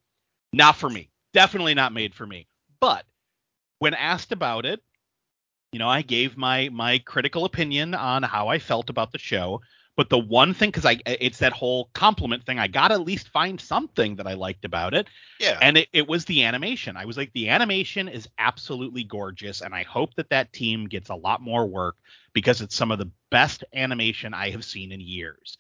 [0.54, 1.10] not for me.
[1.34, 2.48] Definitely not made for me.
[2.80, 3.06] But
[3.80, 4.82] when asked about it,
[5.72, 9.62] you know, I gave my my critical opinion on how I felt about the show,
[9.98, 13.30] But the one thing, because I it's that whole compliment thing, I gotta at least
[13.30, 15.08] find something that I liked about it.
[15.40, 15.58] Yeah.
[15.62, 16.96] And it, it was the animation.
[16.98, 21.10] I was like, the animation is absolutely gorgeous, and I hope that that team gets
[21.10, 21.98] a lot more work
[22.34, 25.58] because it's some of the best animation I have seen in years.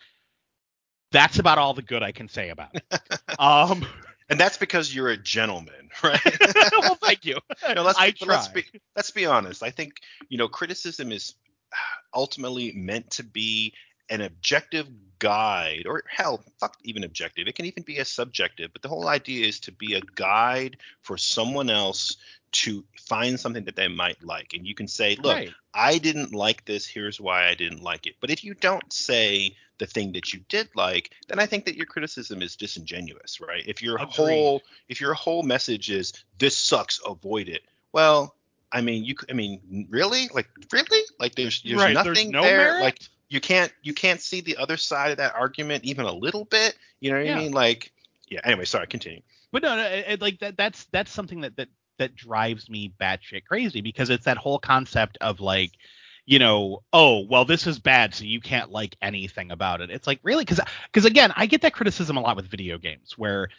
[1.12, 2.84] That's about all the good I can say about it.
[3.40, 3.86] um,
[4.30, 6.22] and that's because you're a gentleman, right?
[6.82, 7.38] well, thank you.
[7.74, 8.62] No, let's, I but let's try.
[8.62, 9.64] be let's be honest.
[9.64, 11.34] I think you know criticism is
[12.14, 13.74] ultimately meant to be
[14.10, 14.88] an objective
[15.20, 17.48] guide, or hell, fuck even objective.
[17.48, 18.72] It can even be a subjective.
[18.72, 22.18] But the whole idea is to be a guide for someone else
[22.52, 25.52] to find something that they might like, and you can say, look, Right.
[25.74, 26.88] I didn't like this.
[26.88, 28.16] Here's why I didn't like it.
[28.20, 31.76] But if you don't say the thing that you did like, then I think that
[31.76, 33.64] your criticism is disingenuous, right?
[33.68, 34.14] If your Agreed.
[34.14, 37.62] whole if your whole message is this sucks, avoid it.
[37.92, 38.34] Well,
[38.72, 39.16] I mean, you.
[39.30, 40.30] I mean, really?
[40.34, 41.02] Like, really?
[41.20, 42.58] Like, there's there's Right, there's nothing no there.
[42.58, 42.82] merit?
[42.82, 46.46] Like, you can't you can't see the other side of that argument even a little
[46.46, 46.76] bit.
[47.00, 47.36] You know what Yeah.
[47.38, 47.52] I mean?
[47.52, 47.92] Like,
[48.30, 48.40] yeah.
[48.44, 48.88] Anyway, sorry.
[48.88, 49.22] Continue.
[49.52, 53.46] But no, no it- like that that's that's something that that that drives me batshit
[53.46, 55.72] crazy because it's that whole concept of like,
[56.26, 59.90] you know, oh well, this is bad, so you can't like anything about it.
[59.90, 60.60] It's like really because
[60.92, 63.50] because again, I get that criticism a lot with video games where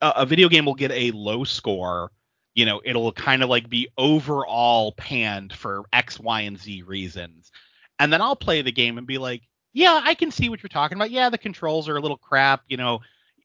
[0.00, 2.12] a, a video game will get a low score.
[2.54, 7.50] You know, it'll kind of like be overall panned for X, Y, and Z reasons,
[7.98, 10.68] and then I'll play the game and be like, yeah, I can see what you're
[10.68, 11.10] talking about.
[11.10, 12.62] Yeah, the controls are a little crap.
[12.68, 13.00] You know,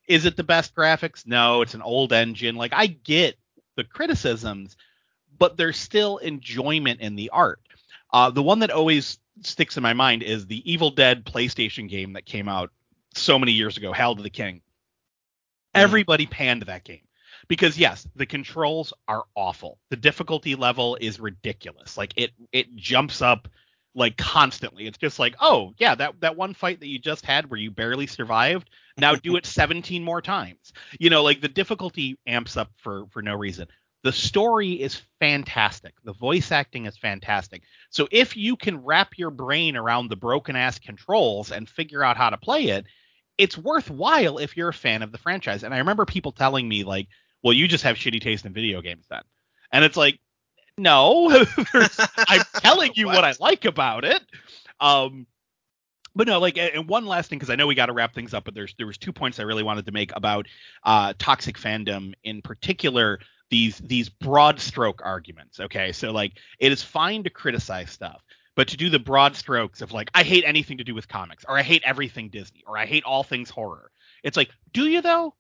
[0.08, 1.26] is it the best graphics?
[1.26, 2.56] No, it's an old engine.
[2.56, 3.38] Like I get
[3.78, 4.76] the criticisms,
[5.40, 7.62] but there's still enjoyment in the art.
[8.12, 12.14] Uh, the one that always sticks in my mind is the Evil Dead PlayStation game
[12.14, 12.72] that came out
[13.16, 14.62] so many years ago, Hail to the King.
[15.74, 17.02] Everybody panned that game
[17.48, 19.78] because yes, the controls are awful.
[19.90, 21.98] The difficulty level is ridiculous.
[21.98, 23.48] Like it it jumps up
[23.94, 24.88] like constantly.
[24.88, 27.70] It's just like, oh yeah, that that one fight that you just had where you
[27.70, 30.74] barely survived, now do it 17 more times.
[31.00, 33.68] You know, like the difficulty amps up for for no reason.
[34.04, 35.94] The story is fantastic.
[36.04, 37.64] The voice acting is fantastic.
[37.90, 42.16] So if you can wrap your brain around the broken ass controls and figure out
[42.16, 42.86] how to play it,
[43.38, 45.64] it's worthwhile if you're a fan of the franchise.
[45.64, 47.08] And I remember people telling me like,
[47.44, 49.24] "Well, you just have shitty taste in video games then."
[49.72, 50.20] And it's like,
[50.78, 51.30] no,
[52.18, 54.22] I'm telling you what I like about it.
[54.80, 55.26] Um,
[56.18, 58.34] but no, like, and one last thing because I know we got to wrap things
[58.34, 60.48] up, but there's there was two points I really wanted to make about
[60.84, 63.20] uh, toxic fandom in particular.
[63.50, 65.60] These these broad stroke arguments.
[65.60, 68.24] Okay, so like it is fine to criticize stuff,
[68.56, 71.46] but to do the broad strokes of like I hate anything to do with comics,
[71.48, 73.92] or I hate everything Disney, or I hate all things horror.
[74.24, 75.36] It's like, do you though?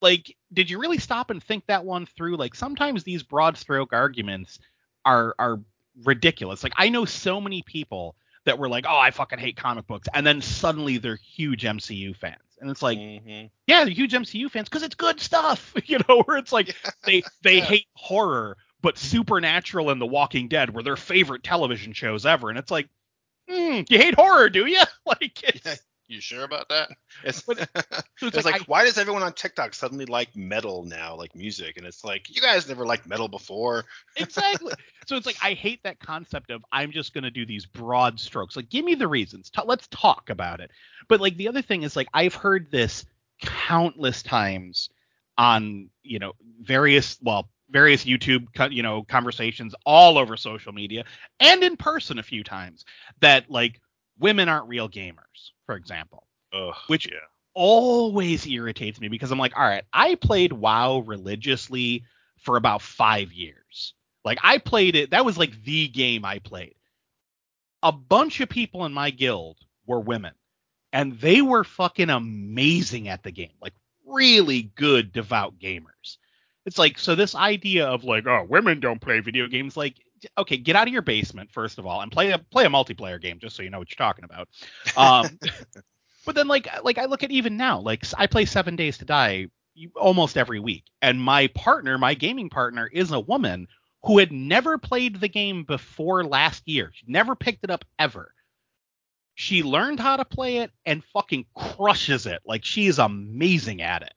[0.00, 2.36] Like, did you really stop and think that one through?
[2.36, 4.60] Like sometimes these broad stroke arguments
[5.04, 5.60] are are
[6.04, 6.62] ridiculous.
[6.62, 8.14] Like I know so many people
[8.44, 12.14] that were like, "Oh, I fucking hate comic books," and then suddenly they're huge MCU
[12.14, 13.50] fans, and it's like, Mhm.
[13.66, 16.22] yeah, they're huge MCU fans because it's good stuff, you know.
[16.22, 16.74] Where it's like
[17.04, 17.64] they they Yeah.
[17.64, 22.58] hate horror, but Supernatural and The Walking Dead were their favorite television shows ever, and
[22.58, 22.88] it's like,
[23.48, 24.80] hmm, you hate horror, do you?
[25.06, 25.74] Like, it's, Yeah.
[26.12, 26.90] You sure about that?
[27.24, 31.16] It's, But- it's it's like, I- why does everyone on TikTok suddenly like metal now,
[31.16, 31.76] like music?
[31.78, 33.84] And it's like, you guys never liked metal before.
[34.16, 34.72] exactly.
[35.06, 38.20] so it's like I hate that concept of I'm just going to do these broad
[38.20, 38.56] strokes.
[38.56, 39.50] Like, give me the reasons.
[39.64, 40.70] Let's talk about it.
[41.08, 43.06] But like the other thing is like I've heard this
[43.40, 44.90] countless times
[45.38, 51.04] on you know various well various YouTube you know conversations all over social media
[51.40, 52.84] and in person a few times
[53.20, 53.80] that like
[54.18, 57.18] women aren't real gamers, for example Ugh, Which- yeah.
[57.54, 62.04] always irritates me because I'm like, all right, I played WoW religiously
[62.42, 63.94] for about five years.
[64.22, 66.74] Like I played it, that was like the game I played.
[67.82, 69.56] A bunch of people in my guild
[69.86, 70.34] were women,
[70.92, 73.56] and they were fucking amazing at the game.
[73.62, 73.74] Like
[74.06, 76.18] really good, devout gamers.
[76.66, 79.76] It's like so this idea of like, oh, women don't play video games.
[79.76, 79.94] Like,
[80.38, 83.20] okay, get out of your basement first of all and play a play a multiplayer
[83.20, 84.48] game just so you know what you're talking about.
[84.96, 85.38] Um,
[86.26, 89.04] but then like like I look at even now, like I play Seven Days to
[89.04, 89.48] Die
[89.96, 93.68] almost every week, and my partner, my gaming partner, is a woman
[94.04, 96.90] who had never played the game before last year.
[96.94, 98.34] She never picked it up ever.
[99.34, 102.42] She learned how to play it and fucking crushes it.
[102.44, 104.12] Like she is amazing at it.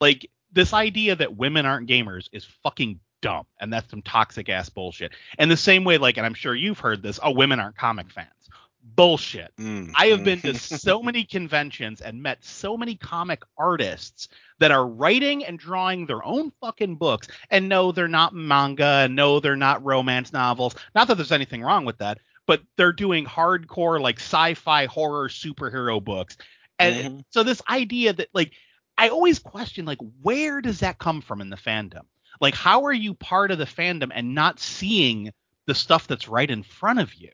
[0.00, 4.68] Like this idea that women aren't gamers is fucking dumb, and that's some toxic ass
[4.68, 5.12] bullshit.
[5.38, 7.18] And the same way, like, and I'm sure you've heard this.
[7.22, 8.28] Oh, women aren't comic fans.
[8.84, 9.52] Bullshit.
[9.58, 14.72] Mm, I have been to so many conventions and met so many comic artists that
[14.72, 17.28] are writing and drawing their own fucking books.
[17.50, 18.84] And no, they're not manga.
[19.04, 20.74] And no, they're not romance novels.
[20.94, 26.02] Not that there's anything wrong with that, but they're doing hardcore like sci-fi horror superhero
[26.02, 26.36] books.
[26.78, 27.18] And Mm-hmm.
[27.30, 28.52] so this idea that like
[28.98, 32.02] I always question like where does that come from in the fandom?
[32.42, 35.32] Like how are you part of the fandom and not seeing
[35.66, 37.30] the stuff that's right in front of you?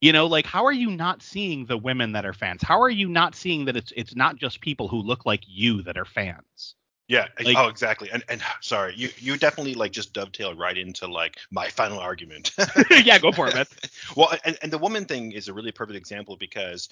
[0.00, 2.62] You know, like how are you not seeing the women that are fans?
[2.62, 5.82] How are you not seeing that it's it's not just people who look like you
[5.82, 6.76] that are fans?
[7.08, 7.26] Yeah.
[7.44, 8.10] Like- oh, exactly.
[8.10, 12.52] And and sorry, you you definitely like just dovetailed right into like my final argument.
[12.90, 13.66] yeah, go for it, man.
[14.16, 16.88] well, and, and the woman thing is a really perfect example because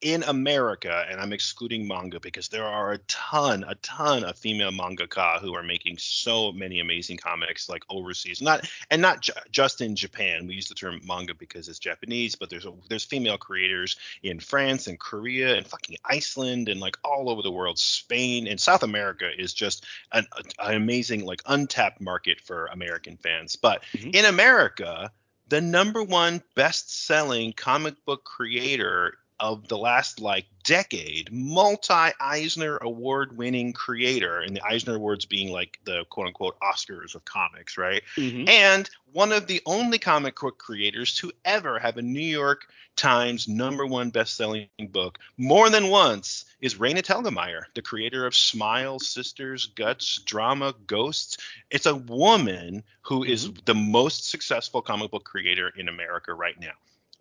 [0.00, 4.70] in America, and I'm excluding manga because there are a ton, a ton of female
[4.70, 8.40] mangaka who are making so many amazing comics like overseas.
[8.40, 10.46] Not and not ju- just in Japan.
[10.46, 14.38] We use the term manga because it's Japanese, but there's a, there's female creators in
[14.38, 17.78] France and Korea and fucking Iceland and like all over the world.
[17.78, 20.26] Spain and South America is just an,
[20.60, 23.56] an amazing like untapped market for American fans.
[23.56, 24.14] But Mhm.
[24.14, 25.10] in America,
[25.48, 33.36] the number one best-selling comic book creator of the last like decade, multi Eisner award
[33.36, 38.02] winning creator, and the Eisner Awards being like the quote unquote Oscars of comics, right?
[38.16, 38.48] Mhm.
[38.48, 43.46] And one of the only comic book creators to ever have a New York Times
[43.46, 48.98] number one best selling book more than once is Raina Telgemeier, the creator of Smile,
[48.98, 51.38] Sisters, Guts, Drama, Ghosts.
[51.70, 56.72] It's a woman who is the most successful comic book creator in America right now.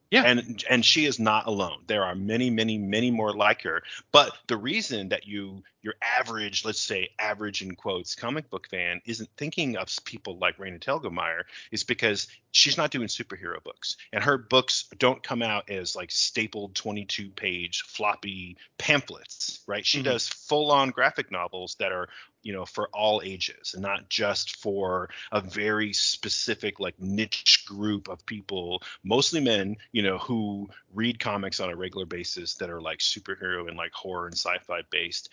[0.09, 0.23] Yeah.
[0.23, 1.83] And and she is not alone.
[1.87, 3.83] There are many, many, many more like her.
[4.11, 9.01] But the reason that you your average, let's say average in quotes, comic book fan
[9.05, 13.95] isn't thinking of people like Raina Telgemeier is because she's not doing superhero books.
[14.11, 19.85] And her books don't come out as like stapled 22 page floppy pamphlets, right?
[19.85, 20.05] She Mhm.
[20.05, 22.09] does full on graphic novels that are
[22.47, 28.07] you know for all ages and not just for a very specific like niche group
[28.07, 32.81] of people mostly men you know who read comics on a regular basis that are
[32.81, 35.29] like superhero and like horror and sci-fi based.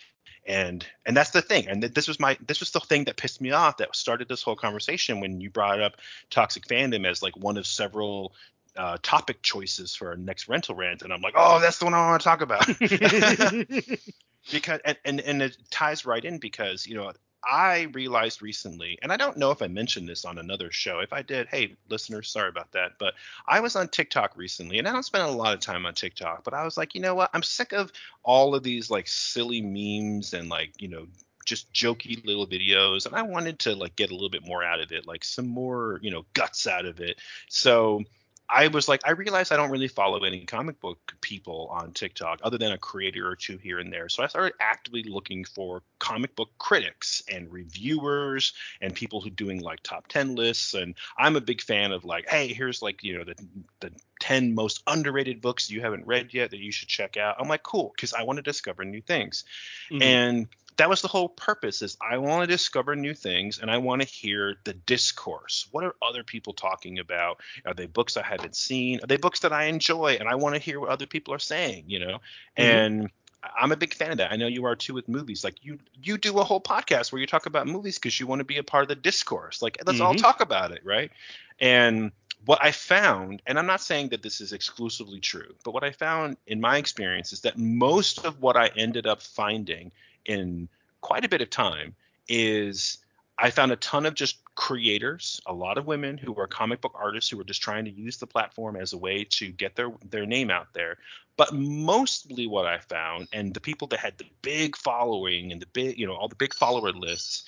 [0.47, 1.67] And and that's the thing.
[1.67, 4.43] And this was my this was the thing that pissed me off that started this
[4.43, 5.93] whole conversation when you brought up
[6.29, 8.33] toxic fandom as like one of several
[8.77, 11.01] uh, topic choices for our next rental rant.
[11.01, 12.67] And i'm like oh that's the one i want to talk about
[14.51, 17.11] because and, and and it ties right in because you know
[17.47, 20.99] I realized recently, and I don't know if I mentioned this on another show.
[20.99, 22.93] If I did, hey, listeners, sorry about that.
[22.97, 23.13] But
[23.47, 26.43] I was on TikTok recently, and I don't spend a lot of time on TikTok.
[26.43, 27.29] But I was like, you know what?
[27.33, 27.91] I'm sick of
[28.23, 31.07] all of these like silly memes and like you know
[31.45, 34.81] just jokey little videos, and I wanted to like get a little bit more out
[34.81, 37.19] of it, like some more you know guts out of it.
[37.47, 38.03] So
[38.49, 42.39] I was like, I realized I don't really follow any comic book people on TikTok
[42.43, 44.07] other than a creator or two here and there.
[44.07, 49.31] So I started actively looking for comic book critics and reviewers and people who are
[49.31, 50.75] doing like top 10 lists.
[50.75, 53.35] And I'm a big fan of like, hey, here's like, you know, the,
[53.79, 57.37] the 10 most underrated books you haven't read yet that you should check out.
[57.39, 59.43] I'm like, cool, because I want to discover new things.
[59.91, 60.01] Mhm.
[60.01, 60.47] And
[60.77, 64.01] that was the whole purpose is I want to discover new things and I want
[64.01, 65.67] to hear the discourse.
[65.71, 67.39] What are other people talking about?
[67.65, 68.99] Are they books I haven't seen?
[69.03, 71.39] Are they books that I enjoy and I want to hear what other people are
[71.39, 72.19] saying, you know?
[72.57, 73.09] And
[73.43, 74.31] I- I'm a big fan of that.
[74.31, 75.43] I know you are too with movies.
[75.43, 78.39] Like you you do a whole podcast where you talk about movies because you want
[78.39, 79.61] to be a part of the discourse.
[79.61, 80.17] Like let's all Mhm.
[80.17, 81.11] talk about it, right?
[81.59, 82.11] And
[82.45, 85.91] what I found, and I'm not saying that this is exclusively true, but what I
[85.91, 89.91] found in my experience is that most of what I ended up finding
[90.25, 90.67] in
[91.01, 91.95] quite a bit of time
[92.27, 92.99] is
[93.37, 96.93] I found a ton of just creators, a lot of women who are comic book
[96.95, 99.91] artists who were just trying to use the platform as a way to get their
[100.09, 100.97] their name out there.
[101.37, 105.67] But mostly what I found and the people that had the big following and the
[105.67, 107.43] big, you know, all the big follower lists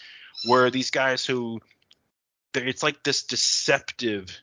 [0.47, 1.61] were these guys who
[2.53, 4.41] it's like this deceptive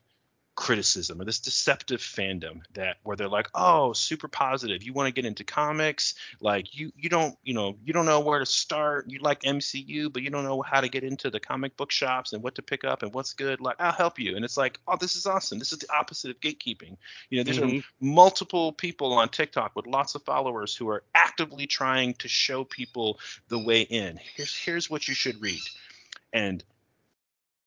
[0.56, 4.84] criticism or this deceptive fandom that where they're like oh super positive.
[4.84, 6.14] You want to get into comics?
[6.40, 9.10] Like you you don't you know you don't know where to start.
[9.10, 12.32] You like mcu but you don't know how to get into the comic book shops
[12.32, 13.60] and what to pick up and what's good.
[13.60, 14.36] Like i'll help you.
[14.36, 15.58] And it's like oh this is awesome.
[15.58, 16.96] This is the opposite of gatekeeping.
[17.30, 17.82] You know there's Mhm.
[18.00, 23.18] multiple people on tiktok with lots of followers who are actively trying to show people
[23.48, 24.20] the way in.
[24.36, 25.62] Here's here's what you should read.
[26.32, 26.62] And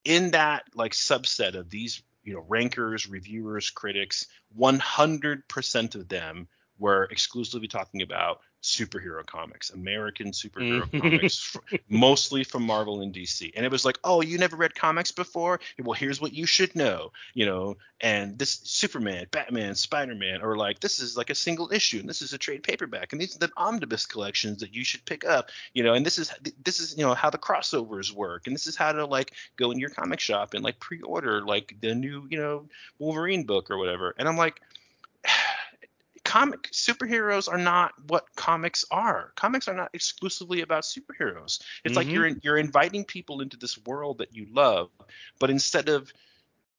[0.06, 4.28] in that like subset of these you know rankers reviewers critics
[4.60, 6.48] 100% of them
[6.78, 11.00] were exclusively talking about superhero comics, American superhero mm-hmm.
[11.00, 11.56] comics,
[11.90, 13.52] mostly from Marvel and DC.
[13.56, 15.60] And it was like, oh, you never read comics before?
[15.80, 17.78] Well, here's what you should know, you know.
[18.00, 22.08] And this Superman, Batman, Spider Man, or like this is like a single issue, and
[22.08, 25.26] this is a trade paperback, and these are the omnibus collections that you should pick
[25.26, 25.94] up, you know.
[25.94, 26.32] And this is
[26.64, 29.72] this is you know how the crossovers work, and this is how to like go
[29.72, 32.66] in your comic shop and like pre-order like the new you know
[33.00, 34.14] Wolverine book or whatever.
[34.20, 34.62] And I'm like
[36.28, 39.32] comic superheroes are not what comics are.
[39.36, 41.62] Comics are not exclusively about superheroes.
[41.86, 41.94] It's mm-hmm.
[41.96, 44.90] like you're in, you're inviting people into this world that you love,
[45.40, 46.12] but instead of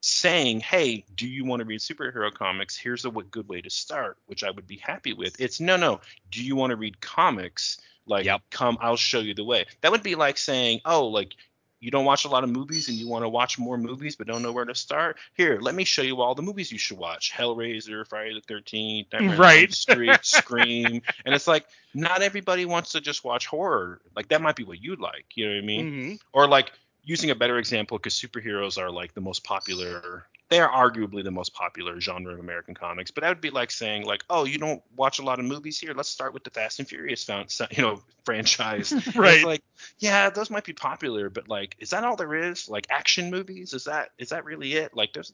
[0.03, 2.77] saying, "Hey, do you want to read superhero comics?
[2.77, 5.41] Here's a good way to start," which I would be happy with.
[5.41, 6.03] It's no, no.
[6.31, 7.79] Do you want to read comics?
[8.05, 8.43] Like, yep.
[8.51, 9.65] come, I'll show you the way.
[9.81, 11.35] That would be like saying, "Oh, like
[11.81, 14.27] you don't watch a lot of movies and you want to watch more movies but
[14.27, 16.99] don't know where to start here let me show you all the movies you should
[16.99, 17.33] watch.
[17.33, 19.73] Hellraiser friday the 13th right.
[19.73, 21.03] Street scream.
[21.25, 24.01] And it's like not everybody wants to just watch horror.
[24.15, 25.87] Like that might be what you like you know what i mean?
[25.87, 26.15] Mm-hmm.
[26.33, 26.73] or like
[27.05, 31.31] using a better example because superheroes are like the most popular they are arguably the
[31.31, 33.11] most popular genre of American comics.
[33.11, 35.79] But that would be like saying, like, oh, you don't watch a lot of movies
[35.79, 35.93] here.
[35.95, 38.93] Let's start with the Fast and Furious, found, you know, franchise.
[39.17, 39.45] right.
[39.45, 39.63] like,
[39.99, 42.69] yeah, those might be popular, but like, is that all there is?
[42.69, 43.75] Like action movies?
[43.75, 44.95] Is that is that really it?
[44.95, 45.33] Like, there's,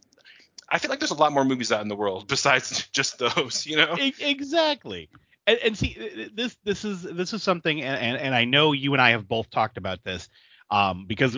[0.69, 3.67] I feel like there's a lot more movies out in the world besides just those.
[3.67, 3.97] You know.
[3.99, 5.09] Exactly.
[5.47, 8.95] And, and see, this this is this is something, and, and and I know you
[8.95, 10.29] and I have both talked about this,
[10.71, 11.37] um, because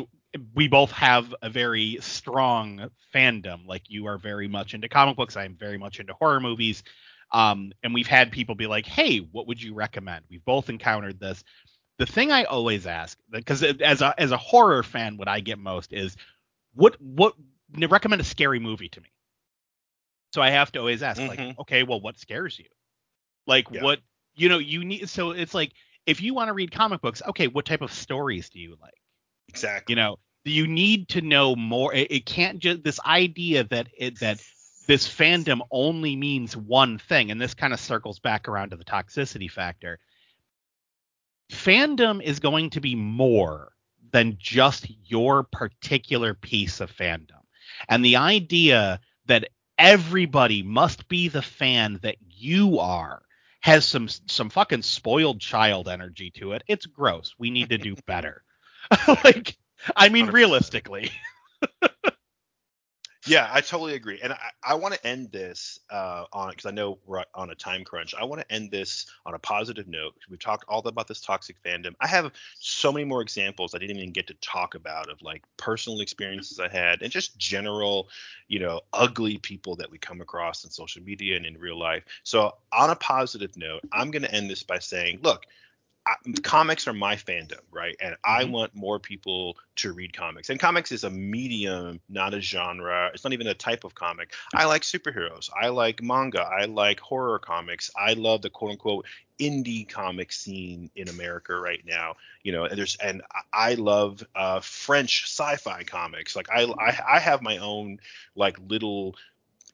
[0.54, 3.66] we both have a very strong fandom.
[3.66, 5.36] Like you are very much into comic books.
[5.36, 6.82] I'm very much into horror movies.
[7.32, 11.18] Um, and we've had people be like, "Hey, what would you recommend?" We've both encountered
[11.18, 11.42] this.
[11.98, 15.58] The thing I always ask, because as a as a horror fan, what I get
[15.58, 16.16] most is,
[16.74, 17.34] what what
[17.76, 19.08] recommend a scary movie to me.
[20.32, 21.48] So I have to always ask, mm-hmm.
[21.48, 22.66] like, okay, well, what scares you?
[23.46, 23.82] Like, yeah.
[23.82, 24.00] what
[24.34, 25.08] you know, you need.
[25.08, 25.72] So it's like,
[26.04, 28.94] if you want to read comic books, okay, what type of stories do you like?
[29.48, 29.92] Exactly.
[29.92, 30.18] You know,
[30.50, 31.94] you need to know more.
[31.94, 34.42] It, it can't just this idea that it that
[34.86, 38.84] this fandom only means one thing, and this kind of circles back around to the
[38.84, 39.98] toxicity factor.
[41.50, 43.72] Fandom is going to be more
[44.12, 47.42] than just your particular piece of fandom.
[47.88, 53.22] And the idea that everybody must be the fan that you are
[53.60, 56.62] has some some fucking spoiled child energy to it.
[56.68, 57.34] It's gross.
[57.38, 58.42] We need to do better.
[59.24, 59.56] like
[59.96, 60.32] I mean, 100%.
[60.32, 61.10] realistically.
[63.26, 66.70] yeah, I totally agree, and I, I want to end this uh, on because I
[66.70, 68.14] know we're on a time crunch.
[68.14, 70.14] I want to end this on a positive note.
[70.30, 71.94] We've talked all about this toxic fandom.
[72.00, 75.42] I have so many more examples I didn't even get to talk about of like
[75.56, 78.08] personal experiences I had and just general,
[78.46, 82.04] you know, ugly people that we come across in social media and in real life.
[82.22, 85.46] So on a positive note, I'm going to end this by saying, look
[86.06, 87.96] I, comics are my fandom, right?
[88.00, 88.30] And mm-hmm.
[88.30, 90.50] I want more people to read comics.
[90.50, 93.10] And comics is a medium, not a genre.
[93.12, 94.32] It's not even a type of comic.
[94.54, 95.50] I like superheroes.
[95.60, 96.42] I like manga.
[96.42, 97.90] I like horror comics.
[97.96, 99.06] I love the quote unquote
[99.38, 102.14] indie comic scene in America right now.
[102.42, 106.36] You know, and there's and I love uh, French sci-fi comics.
[106.36, 107.98] Like I, I I have my own
[108.34, 109.16] like little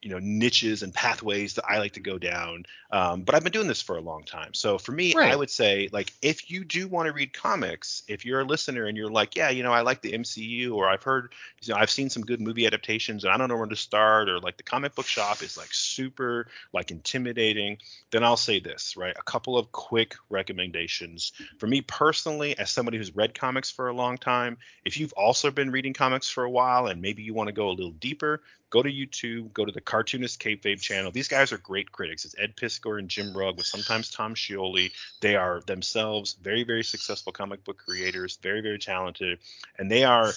[0.02, 2.66] you know niches and pathways that I like to go down.
[2.90, 4.52] Um, but I've been doing this for a long time.
[4.52, 5.32] So for me, right.
[5.32, 8.86] I would say like if you do want to read comics, if you're a listener
[8.86, 11.32] and you're like, yeah, you know, I like the MCU or I've heard,
[11.62, 14.28] you know, I've seen some good movie adaptations and I don't know where to start
[14.28, 17.78] or like the comic book shop is like super like intimidating,
[18.10, 19.14] then I'll say this, right?
[19.16, 21.32] A couple of quick recommendations.
[21.58, 25.52] For me personally, as somebody who's read comics for a long time, if you've also
[25.52, 28.42] been reading comics for a while and maybe you want to go a little deeper,
[28.72, 31.12] go to YouTube, go to the Cartoonist Kayfabe channel.
[31.12, 32.24] These guys are great critics.
[32.24, 34.90] It's Ed Piskor and Jim Rugg with sometimes Tom Scioli.
[35.20, 39.38] They are themselves very, very successful comic book creators, very, very talented,
[39.78, 40.32] and they are,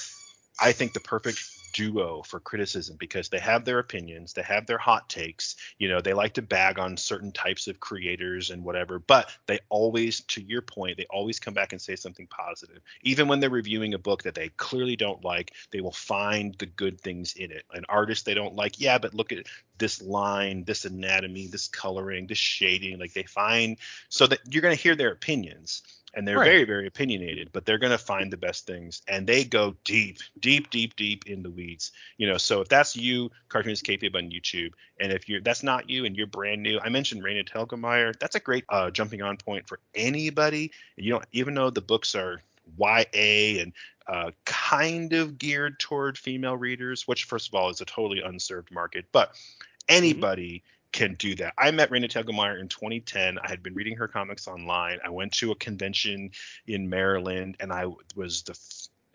[0.60, 1.40] I think, the perfect
[1.76, 5.58] duo for criticism because they have their opinions, they have their hot takes.
[5.78, 9.60] You know, they like to bag on certain types of creators and whatever, but they
[9.68, 12.82] always, to your point, they always come back and say something positive.
[13.02, 16.66] Even when they're reviewing a book that they clearly don't like, they will find the
[16.66, 17.66] good things in it.
[17.74, 19.46] An artist they don't like, yeah, but look at
[19.78, 23.00] this line, this anatomy, this coloring, this shading.
[23.00, 23.78] Like they find
[24.10, 25.84] so that you're going to hear their opinions
[26.16, 26.46] and they're right.
[26.46, 30.20] very very opinionated but they're going to find the best things and they go deep
[30.40, 34.32] deep deep deep in the weeds you know so if that's you cartoonist kayfabe on
[34.32, 38.18] youtube and if you're that's not you and you're brand new i mentioned Raina Telgemeier
[38.18, 42.16] that's a great uh, jumping on point for anybody you know even though the books
[42.16, 42.42] are
[42.78, 43.74] ya and
[44.08, 48.72] uh, kind of geared toward female readers which first of all is a totally unserved
[48.72, 49.66] market but mm-hmm.
[49.90, 51.54] anybody mm-hmm can do that.
[51.58, 53.38] I met Raina Telgemeier in 2010.
[53.38, 55.00] I had been reading her comics online.
[55.04, 56.32] I went to a convention
[56.68, 58.58] in Maryland, and I was the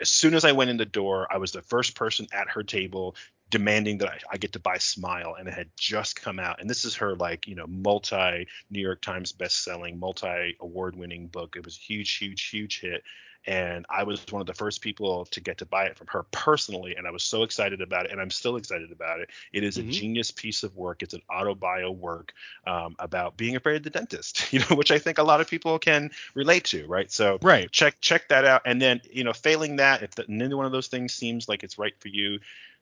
[0.01, 2.63] as soon as I went in the door, I was the first person at her
[2.63, 3.17] table
[3.51, 6.61] demanding that I, I, get to buy Smile, and it had just come out.
[6.61, 11.57] And this is her like you know multi New York Times best-selling, multi award-winning book.
[11.57, 13.03] It was a huge, huge, huge hit
[13.47, 16.25] and I was one of the first people to get to buy it from her
[16.31, 19.31] personally, and I was so excited about it, and I'm still excited about it.
[19.53, 19.89] It is mm-hmm.
[19.89, 21.03] a genius piece of work.
[21.03, 22.35] It's an autobio work
[22.67, 25.49] um, about being afraid of the dentist, you know, which I think a lot of
[25.49, 27.11] people can relate to, right?
[27.11, 27.71] So right.
[27.71, 30.89] check check that out, and then you know, failing that, if the, one of those
[30.89, 32.41] things seems like it's right for you,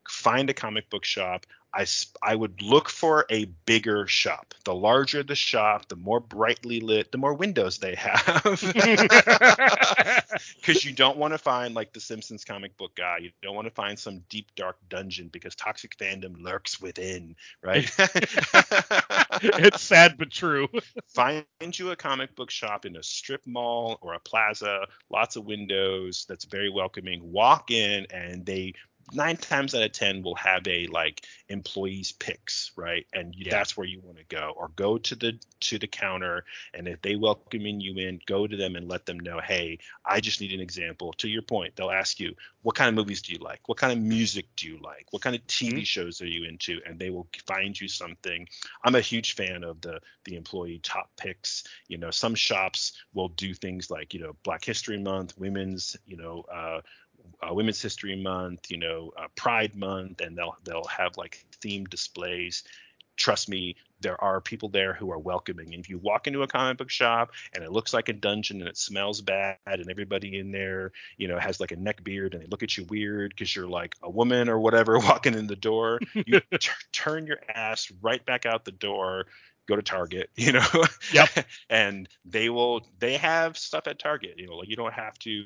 [0.09, 1.47] find a comic book shop.
[1.75, 1.87] I,
[2.23, 4.55] I would look for a bigger shop.
[4.65, 8.45] The larger the shop, the more brightly lit, the more windows they have.
[10.57, 13.19] Because you don't want to find like the Simpsons comic book guy.
[13.19, 17.91] You don't want to find some deep, dark dungeon because toxic fandom lurks within, right?
[19.43, 20.69] it's sad but true.
[21.09, 25.45] find you a comic book shop in a strip mall or a plaza, lots of
[25.45, 27.21] windows, that's very welcoming.
[27.33, 28.75] Walk in and they
[29.13, 33.07] nine times out of ten will have a like employees picks right?
[33.13, 33.51] And yeah.
[33.51, 36.45] that's where you want to go or go to the to the counter
[36.75, 40.21] and if they welcoming you in go to them and let them know hey i
[40.21, 41.13] just need an example.
[41.15, 43.61] To your point they'll ask you what kind of movies do you like?
[43.67, 45.07] What kind of music do you like?
[45.11, 45.83] What kind of tv mm-hmm.
[45.83, 46.81] shows are you into?
[46.85, 48.47] And they will find you something.
[48.85, 51.65] I'm a huge fan of the the employee top picks.
[51.89, 56.17] You know some shops will do things like you know black history month women's you
[56.17, 56.81] know uh,
[57.43, 61.91] uh, Women's History Month, you know, uh, Pride Month, and they'll they'll have like themed
[61.91, 62.65] displays.
[63.17, 65.75] Trust me, there are people there who are welcoming.
[65.75, 68.61] And if you walk into a comic book shop and it looks like a dungeon
[68.61, 72.35] and it smells bad and everybody in there, you know, has like a neck beard
[72.35, 75.49] and they look at you weird because you're like a woman or whatever walking in
[75.49, 79.27] the door, you t- turn your ass right back out the door
[79.69, 80.67] go to Target, you know.
[81.13, 81.29] Yep.
[81.71, 85.45] and they will they have stuff at Target, you know, like you don't have to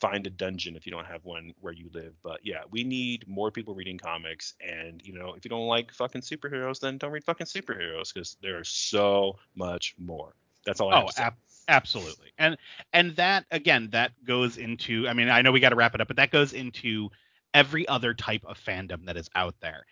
[0.00, 2.14] find a dungeon if you don't have one where you live.
[2.22, 5.92] But yeah, we need more people reading comics and you know, if you don't like
[5.92, 10.34] fucking superheroes, then don't read fucking superheroes because there's so much more.
[10.64, 11.34] That's all I oh, ab-
[11.68, 12.32] absolutely.
[12.38, 12.56] And
[12.92, 16.00] and that again, that goes into I mean, I know we got to wrap it
[16.00, 17.10] up, but that goes into
[17.52, 19.84] every other type of fandom that is out there.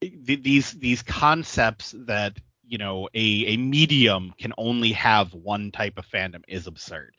[0.00, 2.38] These these concepts that
[2.68, 7.14] you know a, a medium can only have one type of fandom is absurd.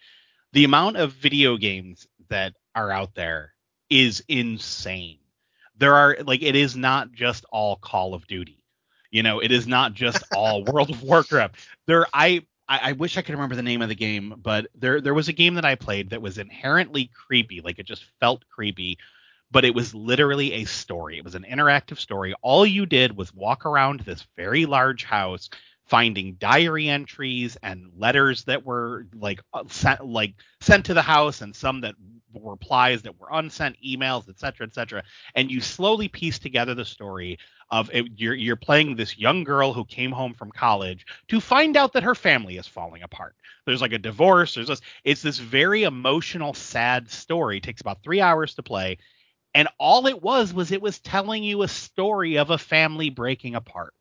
[0.53, 3.53] The amount of video games that are out there
[3.89, 5.19] is insane.
[5.77, 8.63] There are like it is not just all Call of Duty.
[9.11, 11.55] You know, it is not just all World of Warcraft.
[11.88, 15.01] There I I, I, wish I could remember the name of the game, but there
[15.01, 18.47] there was a game that I played that was inherently creepy, like it just felt
[18.47, 18.99] creepy,
[19.51, 21.17] but it was literally a story.
[21.17, 22.34] It was an interactive story.
[22.41, 25.49] All you did was walk around this very large house
[25.85, 31.41] finding diary entries and letters that were like uh, sent like sent to the house
[31.41, 31.95] and some that
[32.31, 35.03] were replies that were unsent emails etc etc
[35.34, 37.39] and you slowly piece together the story
[37.71, 41.76] of it, you're you're playing this young girl who came home from college to find
[41.77, 43.35] out that her family is falling apart.
[43.65, 44.55] There's like a divorce.
[44.55, 47.57] There's this it's this very emotional sad story.
[47.57, 48.97] It takes about 3 hours to play
[49.53, 53.55] and all it was was it was telling you a story of a family breaking
[53.55, 53.93] apart.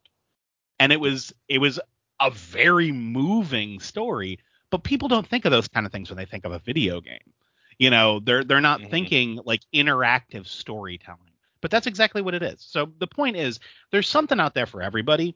[0.78, 1.80] And it was it was
[2.20, 4.38] a very moving story,
[4.70, 7.00] but people don't think of those kind of things when they think of a video
[7.00, 7.32] game.
[7.78, 8.90] You know, they're they're not mm-hmm.
[8.90, 11.20] thinking like interactive storytelling.
[11.60, 12.62] But that's exactly what it is.
[12.62, 13.58] So the point is
[13.90, 15.34] there's something out there for everybody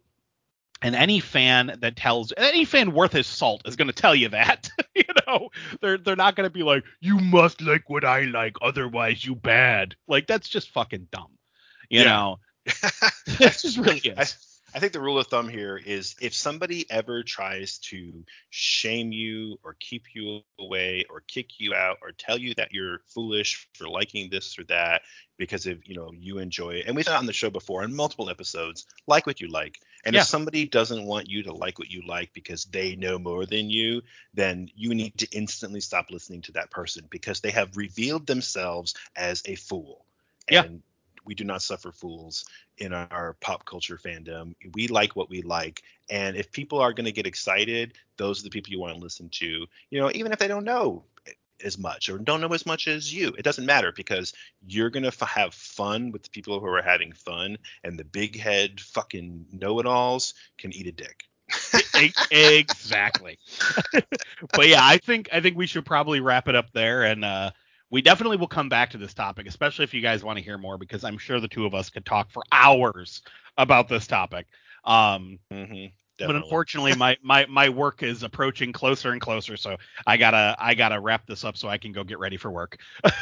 [0.82, 4.28] and any fan that tells any fan worth his salt is going to tell you
[4.28, 5.48] that you know
[5.80, 9.34] they're they're not going to be like you must like what i like otherwise you
[9.34, 11.30] bad like that's just fucking dumb
[11.88, 12.04] you yeah.
[12.04, 12.38] know
[13.26, 14.36] it's just really is.
[14.74, 19.58] I think the rule of thumb here is if somebody ever tries to shame you
[19.62, 23.86] or keep you away or kick you out or tell you that you're foolish for
[23.86, 25.02] liking this or that
[25.36, 27.94] because of you know you enjoy it and we've done on the show before in
[27.94, 30.20] multiple episodes like what you like and yeah.
[30.20, 33.70] if somebody doesn't want you to like what you like because they know more than
[33.70, 34.02] you
[34.34, 38.94] then you need to instantly stop listening to that person because they have revealed themselves
[39.16, 40.04] as a fool
[40.48, 40.78] and yeah
[41.24, 42.44] we do not suffer fools
[42.78, 44.54] in our pop culture fandom.
[44.74, 48.44] We like what we like, and if people are going to get excited, those are
[48.44, 49.66] the people you want to listen to.
[49.90, 51.04] You know, even if they don't know
[51.64, 54.32] as much or don't know as much as you, it doesn't matter because
[54.66, 58.04] you're going to f- have fun with the people who are having fun, and the
[58.04, 61.24] big head fucking know-it-alls can eat a dick.
[62.30, 63.38] exactly.
[64.52, 67.50] but yeah, I think I think we should probably wrap it up there and uh
[67.90, 70.56] we definitely will come back to this topic, especially if you guys want to hear
[70.56, 73.20] more, because I'm sure the two of us could talk for hours
[73.58, 74.46] about this topic.
[74.82, 75.86] Um, Mm-hmm.
[76.18, 79.76] But unfortunately, my, my my work is approaching closer and closer, so
[80.06, 82.78] I gotta I gotta wrap this up so I can go get ready for work.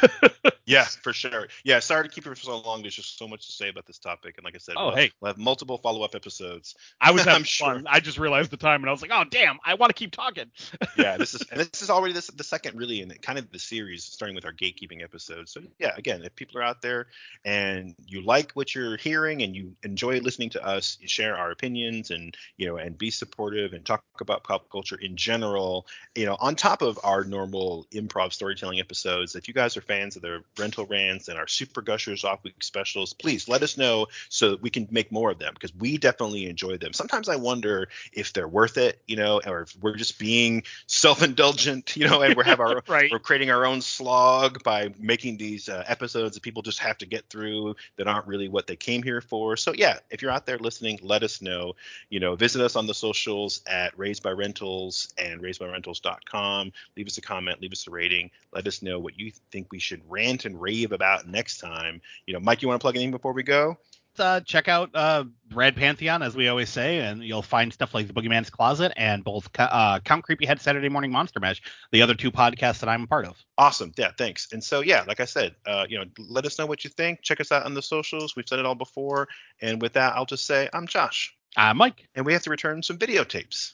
[0.71, 1.47] Yeah, for sure.
[1.65, 2.81] Yeah, sorry to keep you for so long.
[2.81, 4.95] There's just so much to say about this topic, and like I said, Oh, we'll,
[4.95, 5.11] hey.
[5.19, 6.75] we'll have multiple follow-up episodes.
[7.01, 7.73] I was having sure.
[7.73, 7.87] fun.
[7.89, 10.11] I just realized the time, and I was like, oh damn, I want to keep
[10.11, 10.45] talking.
[10.97, 13.59] yeah, this is and this is already this, the second really in kind of the
[13.59, 15.49] series, starting with our gatekeeping episode.
[15.49, 17.07] So yeah, again, if people are out there
[17.43, 22.11] and you like what you're hearing and you enjoy listening to us share our opinions
[22.11, 26.37] and you know and be supportive and talk about pop culture in general, you know,
[26.39, 30.43] on top of our normal improv storytelling episodes, if you guys are fans of the
[30.57, 34.61] rental rants and our super gushers off week specials, please let us know so that
[34.61, 36.93] we can make more of them because we definitely enjoy them.
[36.93, 41.95] Sometimes I wonder if they're worth it, you know, or if we're just being self-indulgent,
[41.95, 43.11] you know, and we have our Right.
[43.11, 47.05] we're creating our own slog by making these uh, episodes that people just have to
[47.05, 49.55] get through that aren't really what they came here for.
[49.55, 51.75] So yeah, if you're out there listening, let us know.
[52.09, 56.71] You know, visit us on the socials at Raised by Rentals and raisedbyrentals.com.
[56.95, 58.31] Leave us a comment, leave us a rating.
[58.53, 62.01] Let us know what you think we should rant and rave about next time.
[62.25, 63.77] You know, Mike, you want to plug anything before we go?
[64.19, 65.23] uh, check out uh,
[65.53, 69.23] Rad Pantheon, as we always say, and you'll find stuff like The Boogeyman's Closet and
[69.23, 71.61] both uh, Count Creepy Head Saturday Morning Monster Mash,
[71.91, 73.43] the other two podcasts that I'm a part of.
[73.57, 73.91] Awesome.
[73.97, 74.49] Yeah, thanks.
[74.51, 77.21] And so yeah, like I said, uh, you know, let us know what you think.
[77.21, 78.35] Check us out on the socials.
[78.35, 79.27] We've said it all before.
[79.61, 81.35] And with that, I'll just say I'm Josh.
[81.57, 82.07] I'm Mike.
[82.15, 83.73] And we have to return some videotapes.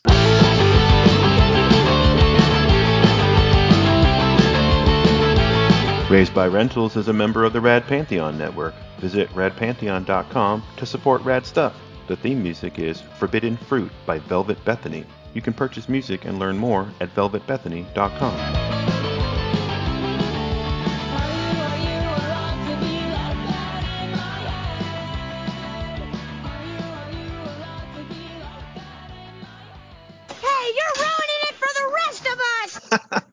[6.10, 8.74] Raised by Rentals is a member of the Rad Pantheon Network.
[9.00, 11.76] Visit radpantheon.com to support rad stuff.
[12.08, 15.06] The theme music is Forbidden Fruit by Velvet Bethany.
[15.34, 18.97] You can purchase music and learn more at velvetbethany.com.